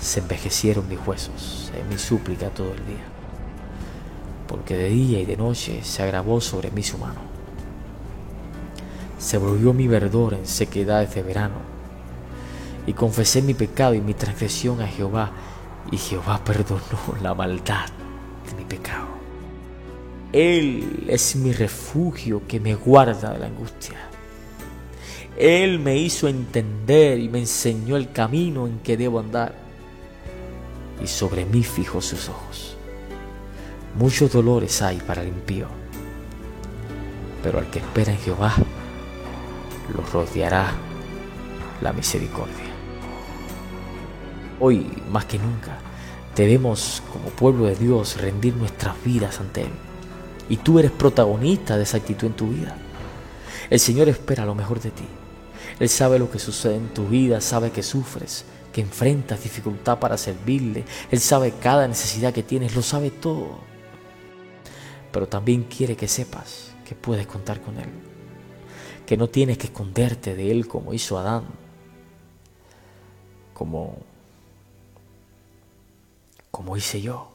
se 0.00 0.20
envejecieron 0.20 0.88
mis 0.88 0.98
huesos 1.06 1.70
en 1.78 1.88
mi 1.88 1.98
súplica 1.98 2.50
todo 2.50 2.72
el 2.72 2.86
día, 2.86 3.04
porque 4.48 4.76
de 4.76 4.88
día 4.88 5.20
y 5.20 5.26
de 5.26 5.36
noche 5.36 5.82
se 5.82 6.02
agravó 6.02 6.40
sobre 6.40 6.70
mí 6.70 6.82
su 6.82 6.98
mano. 6.98 7.33
Se 9.24 9.38
volvió 9.38 9.72
mi 9.72 9.88
verdor 9.88 10.34
en 10.34 10.46
sequedades 10.46 11.14
de 11.14 11.22
verano, 11.22 11.54
y 12.86 12.92
confesé 12.92 13.40
mi 13.40 13.54
pecado 13.54 13.94
y 13.94 14.02
mi 14.02 14.12
transgresión 14.12 14.82
a 14.82 14.86
Jehová, 14.86 15.30
y 15.90 15.96
Jehová 15.96 16.44
perdonó 16.44 16.82
la 17.22 17.32
maldad 17.32 17.86
de 18.46 18.54
mi 18.54 18.64
pecado. 18.64 19.06
Él 20.30 21.06
es 21.08 21.36
mi 21.36 21.52
refugio 21.52 22.42
que 22.46 22.60
me 22.60 22.74
guarda 22.74 23.32
de 23.32 23.38
la 23.38 23.46
angustia. 23.46 23.96
Él 25.38 25.78
me 25.78 25.96
hizo 25.96 26.28
entender 26.28 27.18
y 27.18 27.30
me 27.30 27.38
enseñó 27.38 27.96
el 27.96 28.12
camino 28.12 28.66
en 28.66 28.80
que 28.80 28.98
debo 28.98 29.20
andar. 29.20 29.54
Y 31.02 31.06
sobre 31.06 31.46
mí 31.46 31.62
fijó 31.62 32.02
sus 32.02 32.28
ojos. 32.28 32.76
Muchos 33.98 34.30
dolores 34.30 34.82
hay 34.82 34.98
para 34.98 35.22
el 35.22 35.28
impío, 35.28 35.68
pero 37.42 37.58
al 37.58 37.70
que 37.70 37.78
espera 37.78 38.12
en 38.12 38.18
Jehová, 38.18 38.54
lo 39.92 40.02
rodeará 40.02 40.72
la 41.80 41.92
misericordia. 41.92 42.64
Hoy, 44.60 44.86
más 45.10 45.24
que 45.26 45.38
nunca, 45.38 45.78
debemos, 46.34 47.02
como 47.12 47.28
pueblo 47.30 47.64
de 47.66 47.76
Dios, 47.76 48.20
rendir 48.20 48.54
nuestras 48.56 49.02
vidas 49.04 49.40
ante 49.40 49.62
Él. 49.62 49.72
Y 50.48 50.58
tú 50.58 50.78
eres 50.78 50.90
protagonista 50.90 51.76
de 51.76 51.82
esa 51.82 51.96
actitud 51.96 52.26
en 52.26 52.34
tu 52.34 52.48
vida. 52.48 52.76
El 53.70 53.80
Señor 53.80 54.08
espera 54.08 54.44
lo 54.44 54.54
mejor 54.54 54.80
de 54.80 54.90
ti. 54.90 55.04
Él 55.80 55.88
sabe 55.88 56.18
lo 56.18 56.30
que 56.30 56.38
sucede 56.38 56.76
en 56.76 56.88
tu 56.88 57.08
vida, 57.08 57.40
sabe 57.40 57.70
que 57.70 57.82
sufres, 57.82 58.44
que 58.72 58.80
enfrentas 58.80 59.42
dificultad 59.42 59.98
para 59.98 60.16
servirle. 60.16 60.84
Él 61.10 61.20
sabe 61.20 61.54
cada 61.60 61.88
necesidad 61.88 62.32
que 62.32 62.42
tienes, 62.42 62.76
lo 62.76 62.82
sabe 62.82 63.10
todo. 63.10 63.58
Pero 65.10 65.26
también 65.26 65.64
quiere 65.64 65.96
que 65.96 66.08
sepas 66.08 66.72
que 66.84 66.94
puedes 66.94 67.26
contar 67.26 67.60
con 67.60 67.78
Él. 67.78 68.13
Que 69.06 69.16
no 69.16 69.28
tienes 69.28 69.58
que 69.58 69.66
esconderte 69.66 70.34
de 70.34 70.50
Él 70.50 70.66
como 70.66 70.94
hizo 70.94 71.18
Adán. 71.18 71.44
Como, 73.52 73.98
como 76.50 76.76
hice 76.76 77.00
yo 77.00 77.34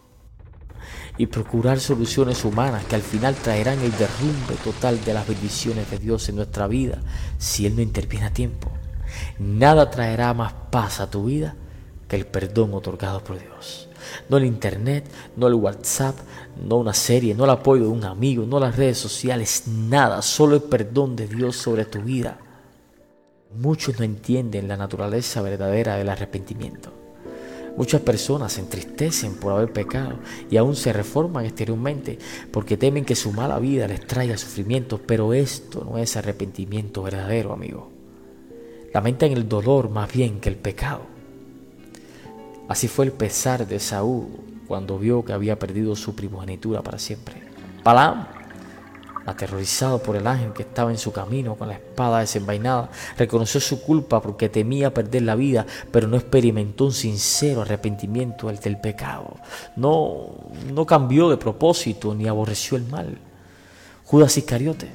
y 1.17 1.27
procurar 1.27 1.81
soluciones 1.81 2.45
humanas 2.45 2.85
que 2.85 2.95
al 2.95 3.01
final 3.01 3.35
traerán 3.35 3.79
el 3.81 3.91
derrumbe 3.91 4.55
total 4.63 5.03
de 5.03 5.13
las 5.13 5.27
bendiciones 5.27 5.91
de 5.91 5.99
Dios 5.99 6.29
en 6.29 6.37
nuestra 6.37 6.65
vida 6.65 6.99
si 7.37 7.65
Él 7.65 7.75
no 7.75 7.81
interviene 7.81 8.27
a 8.27 8.33
tiempo. 8.33 8.71
Nada 9.37 9.89
traerá 9.89 10.33
más 10.33 10.53
paz 10.71 11.01
a 11.01 11.09
tu 11.09 11.25
vida 11.25 11.55
que 12.07 12.15
el 12.15 12.25
perdón 12.25 12.73
otorgado 12.73 13.21
por 13.21 13.37
Dios. 13.37 13.88
No 14.29 14.37
el 14.37 14.45
internet, 14.45 15.05
no 15.35 15.47
el 15.47 15.55
WhatsApp, 15.55 16.15
no 16.63 16.77
una 16.77 16.93
serie, 16.93 17.35
no 17.35 17.45
el 17.45 17.49
apoyo 17.51 17.83
de 17.83 17.89
un 17.89 18.03
amigo, 18.03 18.45
no 18.45 18.59
las 18.59 18.75
redes 18.75 18.97
sociales, 18.97 19.63
nada, 19.67 20.21
solo 20.21 20.55
el 20.55 20.63
perdón 20.63 21.15
de 21.15 21.27
Dios 21.27 21.55
sobre 21.55 21.85
tu 21.85 22.01
vida. 22.01 22.37
Muchos 23.55 23.97
no 23.97 24.05
entienden 24.05 24.67
la 24.67 24.77
naturaleza 24.77 25.41
verdadera 25.41 25.95
del 25.95 26.09
arrepentimiento. 26.09 26.93
Muchas 27.79 28.01
personas 28.01 28.53
se 28.53 28.61
entristecen 28.61 29.35
por 29.35 29.53
haber 29.53 29.71
pecado 29.71 30.19
y 30.51 30.57
aún 30.57 30.75
se 30.75 30.91
reforman 30.91 31.45
exteriormente 31.45 32.19
porque 32.51 32.77
temen 32.77 33.05
que 33.05 33.15
su 33.15 33.31
mala 33.31 33.57
vida 33.57 33.87
les 33.87 34.05
traiga 34.05 34.37
sufrimiento, 34.37 34.99
pero 35.05 35.33
esto 35.33 35.85
no 35.89 35.97
es 35.97 36.17
arrepentimiento 36.17 37.01
verdadero, 37.03 37.53
amigo. 37.53 37.89
Lamentan 38.93 39.31
el 39.31 39.47
dolor 39.47 39.89
más 39.89 40.11
bien 40.11 40.39
que 40.39 40.49
el 40.49 40.57
pecado. 40.57 41.03
Así 42.69 42.87
fue 42.87 43.03
el 43.05 43.11
pesar 43.11 43.67
de 43.67 43.79
Saúl 43.79 44.27
cuando 44.67 44.97
vio 44.97 45.25
que 45.25 45.33
había 45.33 45.59
perdido 45.59 45.95
su 45.95 46.15
primogenitura 46.15 46.81
para 46.81 46.99
siempre. 46.99 47.41
Balaam 47.83 48.27
aterrorizado 49.25 50.01
por 50.01 50.15
el 50.15 50.27
ángel 50.27 50.53
que 50.53 50.63
estaba 50.63 50.91
en 50.91 50.97
su 50.97 51.11
camino 51.11 51.55
con 51.55 51.67
la 51.67 51.75
espada 51.75 52.19
desenvainada, 52.19 52.89
reconoció 53.17 53.59
su 53.59 53.81
culpa 53.81 54.21
porque 54.21 54.49
temía 54.49 54.93
perder 54.93 55.23
la 55.23 55.35
vida, 55.35 55.65
pero 55.91 56.07
no 56.07 56.17
experimentó 56.17 56.85
un 56.85 56.93
sincero 56.93 57.61
arrepentimiento 57.61 58.47
del 58.47 58.79
pecado. 58.79 59.37
No, 59.75 60.29
no 60.71 60.85
cambió 60.85 61.29
de 61.29 61.37
propósito 61.37 62.13
ni 62.15 62.27
aborreció 62.27 62.77
el 62.77 62.85
mal. 62.85 63.17
Judas 64.05 64.37
Iscariote, 64.37 64.89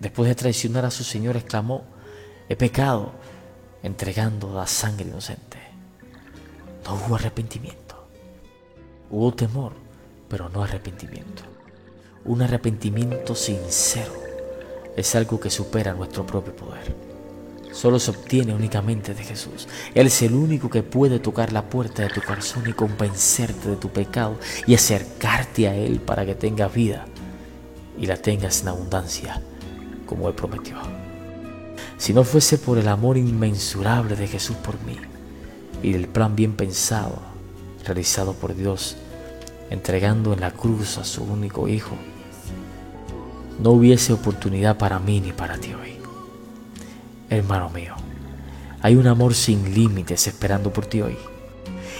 después 0.00 0.28
de 0.28 0.34
traicionar 0.34 0.84
a 0.84 0.90
su 0.90 1.04
Señor, 1.04 1.36
exclamó, 1.36 1.82
he 2.48 2.56
pecado, 2.56 3.12
entregando 3.82 4.52
la 4.52 4.66
sangre 4.66 5.08
inocente. 5.08 5.63
No 6.84 6.94
hubo 6.94 7.16
arrepentimiento. 7.16 8.06
Hubo 9.10 9.32
temor, 9.32 9.72
pero 10.28 10.48
no 10.50 10.62
arrepentimiento. 10.62 11.42
Un 12.24 12.42
arrepentimiento 12.42 13.34
sincero 13.34 14.12
es 14.96 15.14
algo 15.14 15.40
que 15.40 15.50
supera 15.50 15.94
nuestro 15.94 16.26
propio 16.26 16.54
poder. 16.54 16.94
Solo 17.72 17.98
se 17.98 18.10
obtiene 18.10 18.54
únicamente 18.54 19.14
de 19.14 19.24
Jesús. 19.24 19.66
Él 19.94 20.06
es 20.06 20.22
el 20.22 20.34
único 20.34 20.70
que 20.70 20.82
puede 20.82 21.18
tocar 21.18 21.52
la 21.52 21.68
puerta 21.68 22.02
de 22.02 22.10
tu 22.10 22.20
corazón 22.20 22.68
y 22.68 22.72
convencerte 22.72 23.70
de 23.70 23.76
tu 23.76 23.88
pecado 23.88 24.38
y 24.66 24.74
acercarte 24.74 25.68
a 25.68 25.74
Él 25.74 26.00
para 26.00 26.24
que 26.24 26.34
tengas 26.34 26.72
vida 26.72 27.06
y 27.98 28.06
la 28.06 28.16
tengas 28.16 28.62
en 28.62 28.68
abundancia, 28.68 29.42
como 30.06 30.28
Él 30.28 30.34
prometió. 30.34 30.76
Si 31.96 32.12
no 32.12 32.24
fuese 32.24 32.58
por 32.58 32.78
el 32.78 32.88
amor 32.88 33.16
inmensurable 33.16 34.16
de 34.16 34.28
Jesús 34.28 34.56
por 34.56 34.80
mí 34.82 34.98
y 35.84 35.92
del 35.92 36.08
plan 36.08 36.34
bien 36.34 36.54
pensado, 36.54 37.18
realizado 37.84 38.32
por 38.32 38.56
Dios, 38.56 38.96
entregando 39.68 40.32
en 40.32 40.40
la 40.40 40.50
cruz 40.50 40.96
a 40.96 41.04
su 41.04 41.22
único 41.22 41.68
Hijo, 41.68 41.94
no 43.60 43.72
hubiese 43.72 44.14
oportunidad 44.14 44.78
para 44.78 44.98
mí 44.98 45.20
ni 45.20 45.32
para 45.32 45.58
ti 45.58 45.74
hoy. 45.74 45.96
Hermano 47.28 47.68
mío, 47.68 47.94
hay 48.80 48.96
un 48.96 49.06
amor 49.06 49.34
sin 49.34 49.74
límites 49.74 50.26
esperando 50.26 50.72
por 50.72 50.86
ti 50.86 51.02
hoy. 51.02 51.18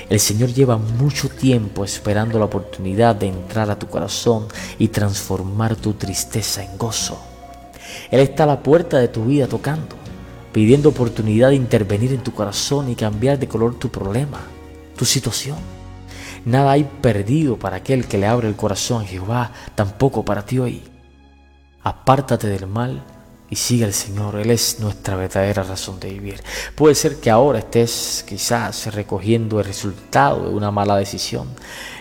El 0.08 0.18
Señor 0.18 0.48
lleva 0.48 0.78
mucho 0.78 1.28
tiempo 1.28 1.84
esperando 1.84 2.38
la 2.38 2.46
oportunidad 2.46 3.14
de 3.14 3.28
entrar 3.28 3.70
a 3.70 3.78
tu 3.78 3.86
corazón 3.86 4.46
y 4.78 4.88
transformar 4.88 5.76
tu 5.76 5.92
tristeza 5.92 6.64
en 6.64 6.78
gozo. 6.78 7.18
Él 8.10 8.20
está 8.20 8.44
a 8.44 8.46
la 8.46 8.62
puerta 8.62 8.98
de 8.98 9.08
tu 9.08 9.26
vida 9.26 9.46
tocando, 9.46 9.96
pidiendo 10.54 10.90
oportunidad 10.90 11.48
de 11.48 11.56
intervenir 11.56 12.12
en 12.12 12.22
tu 12.22 12.32
corazón 12.32 12.88
y 12.88 12.94
cambiar 12.94 13.40
de 13.40 13.48
color 13.48 13.74
tu 13.74 13.88
problema, 13.88 14.40
tu 14.96 15.04
situación. 15.04 15.58
Nada 16.44 16.70
hay 16.70 16.84
perdido 16.84 17.58
para 17.58 17.78
aquel 17.78 18.06
que 18.06 18.18
le 18.18 18.28
abre 18.28 18.46
el 18.46 18.54
corazón 18.54 19.02
a 19.02 19.04
Jehová, 19.04 19.50
tampoco 19.74 20.24
para 20.24 20.46
ti 20.46 20.60
hoy. 20.60 20.84
Apártate 21.82 22.46
del 22.46 22.68
mal 22.68 23.02
y 23.50 23.56
sigue 23.56 23.84
al 23.84 23.92
Señor. 23.92 24.36
Él 24.36 24.52
es 24.52 24.78
nuestra 24.78 25.16
verdadera 25.16 25.64
razón 25.64 25.98
de 25.98 26.10
vivir. 26.10 26.40
Puede 26.76 26.94
ser 26.94 27.16
que 27.16 27.30
ahora 27.30 27.58
estés 27.58 28.24
quizás 28.24 28.94
recogiendo 28.94 29.58
el 29.58 29.66
resultado 29.66 30.48
de 30.48 30.54
una 30.54 30.70
mala 30.70 30.96
decisión, 30.96 31.48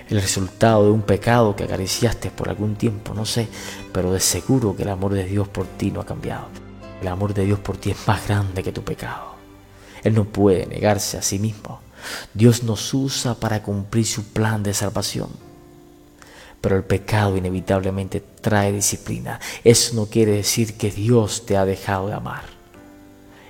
el 0.10 0.22
resultado 0.22 0.86
de 0.86 0.92
un 0.92 1.02
pecado 1.02 1.56
que 1.56 1.64
acariciaste 1.64 2.30
por 2.30 2.50
algún 2.50 2.76
tiempo, 2.76 3.16
no 3.16 3.26
sé, 3.26 3.48
pero 3.92 4.14
de 4.14 4.20
seguro 4.20 4.76
que 4.76 4.84
el 4.84 4.90
amor 4.90 5.16
de 5.16 5.24
Dios 5.24 5.48
por 5.48 5.66
ti 5.66 5.90
no 5.90 6.02
ha 6.02 6.06
cambiado. 6.06 6.63
El 7.04 7.10
amor 7.10 7.34
de 7.34 7.46
Dios 7.46 7.60
por 7.60 7.78
ti 7.78 7.92
es 7.92 8.08
más 8.08 8.28
grande 8.28 8.64
que 8.64 8.72
tu 8.72 8.84
pecado. 8.84 9.36
Él 10.04 10.16
no 10.16 10.26
puede 10.26 10.66
negarse 10.66 11.18
a 11.18 11.22
sí 11.22 11.38
mismo. 11.38 11.82
Dios 12.34 12.64
nos 12.64 12.94
usa 12.94 13.36
para 13.36 13.62
cumplir 13.62 14.06
su 14.06 14.24
plan 14.24 14.64
de 14.64 14.74
salvación 14.74 15.30
pero 16.64 16.78
el 16.78 16.86
pecado 16.86 17.36
inevitablemente 17.36 18.24
trae 18.40 18.72
disciplina. 18.72 19.38
Eso 19.66 19.96
no 19.96 20.06
quiere 20.06 20.32
decir 20.32 20.76
que 20.76 20.92
Dios 20.92 21.46
te 21.46 21.58
ha 21.58 21.66
dejado 21.66 22.08
de 22.08 22.14
amar. 22.14 22.44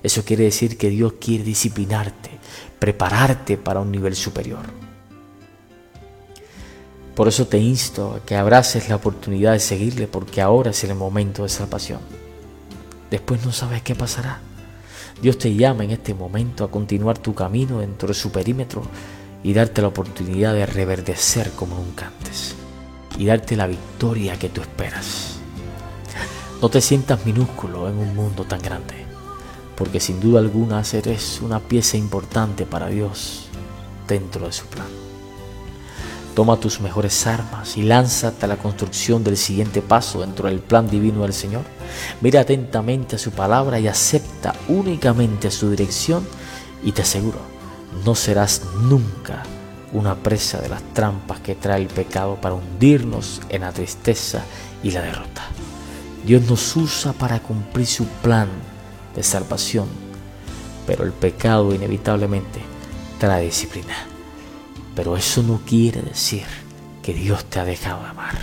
Eso 0.01 0.25
quiere 0.25 0.45
decir 0.45 0.79
que 0.79 0.89
Dios 0.89 1.13
quiere 1.21 1.43
disciplinarte, 1.43 2.31
prepararte 2.79 3.55
para 3.55 3.81
un 3.81 3.91
nivel 3.91 4.15
superior. 4.15 4.65
Por 7.13 7.27
eso 7.27 7.45
te 7.45 7.59
insto 7.59 8.15
a 8.15 8.25
que 8.25 8.35
abraces 8.35 8.89
la 8.89 8.95
oportunidad 8.95 9.51
de 9.51 9.59
seguirle 9.59 10.07
porque 10.07 10.41
ahora 10.41 10.71
es 10.71 10.83
el 10.83 10.95
momento 10.95 11.43
de 11.43 11.49
salvación. 11.49 11.99
Después 13.13 13.45
no 13.45 13.51
sabes 13.51 13.83
qué 13.83 13.93
pasará. 13.93 14.39
Dios 15.21 15.37
te 15.37 15.53
llama 15.53 15.83
en 15.83 15.91
este 15.91 16.15
momento 16.15 16.63
a 16.63 16.71
continuar 16.71 17.19
tu 17.19 17.35
camino 17.35 17.77
dentro 17.77 18.07
de 18.07 18.15
su 18.15 18.31
perímetro 18.31 18.81
y 19.43 19.53
darte 19.53 19.83
la 19.83 19.89
oportunidad 19.89 20.55
de 20.55 20.65
reverdecer 20.65 21.51
como 21.51 21.75
nunca 21.75 22.07
antes 22.07 22.55
y 23.19 23.25
darte 23.25 23.55
la 23.55 23.67
victoria 23.67 24.39
que 24.39 24.49
tú 24.49 24.61
esperas. 24.61 25.35
No 26.59 26.69
te 26.69 26.81
sientas 26.81 27.23
minúsculo 27.23 27.87
en 27.87 27.99
un 27.99 28.15
mundo 28.15 28.45
tan 28.45 28.63
grande, 28.63 29.05
porque 29.77 29.99
sin 29.99 30.19
duda 30.19 30.39
alguna 30.39 30.81
eres 30.91 31.39
una 31.39 31.59
pieza 31.59 31.97
importante 31.97 32.65
para 32.65 32.87
Dios 32.87 33.45
dentro 34.07 34.47
de 34.47 34.53
su 34.53 34.65
plan. 34.65 35.02
Toma 36.35 36.57
tus 36.57 36.81
mejores 36.81 37.27
armas 37.27 37.77
y 37.77 37.83
lánzate 37.83 38.45
a 38.45 38.47
la 38.47 38.57
construcción 38.57 39.23
del 39.23 39.37
siguiente 39.37 39.83
paso 39.83 40.21
dentro 40.21 40.47
del 40.47 40.59
plan 40.59 40.89
divino 40.89 41.21
del 41.21 41.33
Señor. 41.33 41.61
Mira 42.21 42.41
atentamente 42.41 43.17
a 43.17 43.19
su 43.19 43.31
palabra 43.31 43.79
y 43.79 43.87
acepta 43.87 44.55
únicamente 44.67 45.51
su 45.51 45.69
dirección 45.69 46.27
y 46.83 46.91
te 46.91 47.03
aseguro, 47.03 47.37
no 48.03 48.15
serás 48.15 48.63
nunca 48.81 49.43
una 49.91 50.15
presa 50.15 50.59
de 50.59 50.69
las 50.69 50.81
trampas 50.93 51.39
que 51.39 51.53
trae 51.53 51.81
el 51.81 51.87
pecado 51.87 52.35
para 52.41 52.55
hundirnos 52.55 53.41
en 53.49 53.61
la 53.61 53.71
tristeza 53.71 54.43
y 54.81 54.89
la 54.89 55.01
derrota. 55.01 55.43
Dios 56.25 56.41
nos 56.49 56.75
usa 56.75 57.13
para 57.13 57.41
cumplir 57.41 57.85
su 57.85 58.05
plan 58.05 58.49
de 59.15 59.21
salvación, 59.21 59.87
pero 60.87 61.03
el 61.03 61.11
pecado 61.11 61.75
inevitablemente 61.75 62.59
trae 63.19 63.45
disciplina. 63.45 64.12
Pero 64.95 65.17
eso 65.17 65.43
no 65.43 65.61
quiere 65.65 66.01
decir 66.01 66.43
que 67.01 67.13
Dios 67.13 67.45
te 67.45 67.59
ha 67.59 67.65
dejado 67.65 68.01
de 68.03 68.09
amar. 68.09 68.35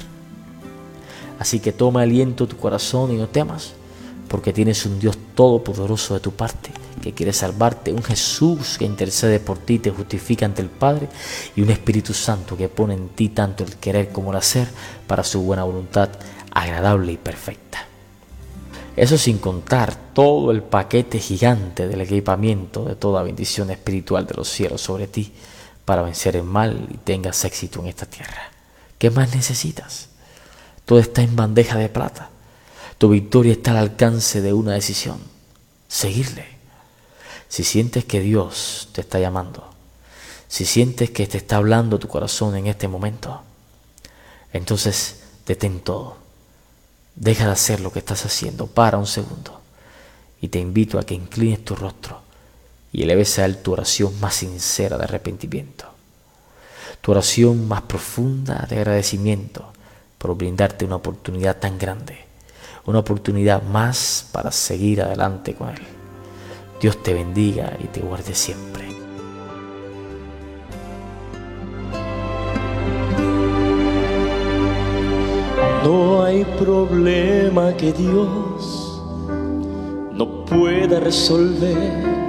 Así 1.39 1.61
que 1.61 1.73
toma 1.73 2.03
aliento 2.03 2.47
tu 2.47 2.57
corazón 2.57 3.13
y 3.13 3.17
no 3.17 3.29
temas, 3.29 3.73
porque 4.29 4.53
tienes 4.53 4.85
un 4.85 5.01
Dios 5.01 5.17
todopoderoso 5.35 6.15
de 6.15 6.21
tu 6.21 6.33
parte 6.33 6.71
que 7.03 7.13
quiere 7.13 7.33
salvarte, 7.33 7.93
un 7.93 8.03
Jesús 8.03 8.77
que 8.79 8.85
intercede 8.85 9.41
por 9.41 9.59
ti, 9.59 9.79
te 9.79 9.91
justifica 9.91 10.45
ante 10.45 10.61
el 10.61 10.69
Padre 10.69 11.09
y 11.57 11.63
un 11.63 11.71
Espíritu 11.71 12.13
Santo 12.13 12.57
que 12.57 12.69
pone 12.69 12.95
en 12.95 13.09
ti 13.09 13.31
tanto 13.31 13.65
el 13.65 13.77
querer 13.77 14.11
como 14.11 14.31
el 14.31 14.37
hacer 14.37 14.69
para 15.07 15.25
su 15.25 15.41
buena 15.41 15.65
voluntad 15.65 16.11
agradable 16.53 17.13
y 17.13 17.17
perfecta. 17.17 17.87
Eso 18.97 19.17
sin 19.17 19.39
contar 19.39 19.95
todo 20.13 20.51
el 20.51 20.63
paquete 20.63 21.19
gigante 21.21 21.89
del 21.89 22.03
equipamiento 22.03 22.85
de 22.85 22.97
toda 22.97 23.23
bendición 23.23 23.71
espiritual 23.71 24.27
de 24.27 24.35
los 24.35 24.49
cielos 24.49 24.83
sobre 24.83 25.07
ti 25.07 25.33
para 25.85 26.03
vencer 26.03 26.37
el 26.37 26.45
mal 26.45 26.89
y 26.91 26.97
tengas 26.99 27.45
éxito 27.45 27.81
en 27.81 27.87
esta 27.87 28.07
tierra. 28.07 28.51
¿Qué 28.99 29.11
más 29.11 29.35
necesitas? 29.35 30.09
Todo 30.85 30.99
está 30.99 31.23
en 31.23 31.37
bandeja 31.37 31.77
de 31.79 31.89
plata. 31.89 32.31
Tu 32.99 33.09
victoria 33.09 33.53
está 33.53 33.73
al 33.73 33.79
alcance 33.79 34.41
de 34.41 34.53
una 34.53 34.73
decisión. 34.73 35.19
Seguirle. 35.89 36.47
Si 37.49 37.65
sientes 37.65 38.05
que 38.05 38.21
Dios 38.21 38.89
te 38.93 39.01
está 39.01 39.19
llamando, 39.19 39.69
si 40.49 40.65
sientes 40.65 41.11
que 41.11 41.27
te 41.27 41.39
está 41.39 41.57
hablando 41.57 41.99
tu 41.99 42.09
corazón 42.09 42.57
en 42.57 42.67
este 42.67 42.89
momento, 42.89 43.43
entonces 44.53 45.23
detén 45.47 45.81
todo 45.81 46.21
Deja 47.21 47.47
de 47.47 47.53
hacer 47.53 47.81
lo 47.81 47.93
que 47.93 47.99
estás 47.99 48.25
haciendo, 48.25 48.67
para 48.67 48.97
un 48.97 49.07
segundo. 49.07 49.61
Y 50.41 50.49
te 50.49 50.59
invito 50.59 50.99
a 50.99 51.03
que 51.03 51.15
inclines 51.15 51.65
tu 51.65 51.77
rostro 51.77 52.23
y 52.93 53.03
eleves 53.03 53.39
a 53.39 53.45
Él 53.45 53.59
tu 53.59 53.73
oración 53.73 54.19
más 54.21 54.35
sincera 54.35 54.99
de 54.99 55.05
arrepentimiento. 55.05 55.87
Tu 57.01 57.13
oración 57.13 57.67
más 57.69 57.83
profunda 57.83 58.67
de 58.69 58.77
agradecimiento 58.77 59.73
por 60.19 60.37
brindarte 60.37 60.85
una 60.85 60.97
oportunidad 60.97 61.57
tan 61.59 61.79
grande. 61.79 62.19
Una 62.85 62.99
oportunidad 62.99 63.63
más 63.63 64.27
para 64.33 64.51
seguir 64.51 65.03
adelante 65.03 65.55
con 65.55 65.71
Él. 65.71 65.83
Dios 66.81 67.03
te 67.03 67.15
bendiga 67.15 67.77
y 67.83 67.87
te 67.87 68.01
guarde 68.01 68.35
siempre. 68.35 68.89
No 75.85 76.23
hay 76.23 76.45
problema 76.59 77.75
que 77.77 77.93
Dios 77.93 79.03
no 80.13 80.45
pueda 80.45 81.01
resolver. 81.01 82.20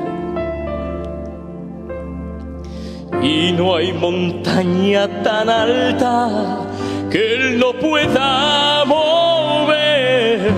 Y 3.22 3.52
no 3.54 3.76
hay 3.76 3.94
montaña 3.94 5.08
tan 5.24 5.50
alta 5.50 6.60
que 7.10 7.36
Él 7.36 7.60
no 7.60 7.74
pueda 7.74 8.84
mover. 8.86 10.52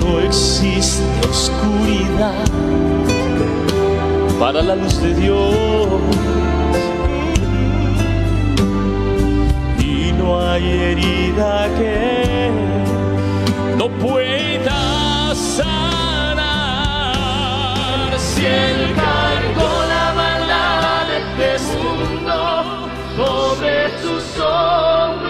No 0.00 0.20
existe 0.20 1.02
oscuridad 1.28 2.44
para 4.38 4.62
la 4.62 4.76
luz 4.76 5.00
de 5.02 5.14
Dios. 5.14 6.00
no 10.20 10.40
hay 10.48 10.64
herida 10.68 11.68
que 11.78 12.50
no 13.76 13.88
pueda 13.88 15.34
sanar. 15.34 16.38
Si 18.18 18.44
sus 24.40 25.29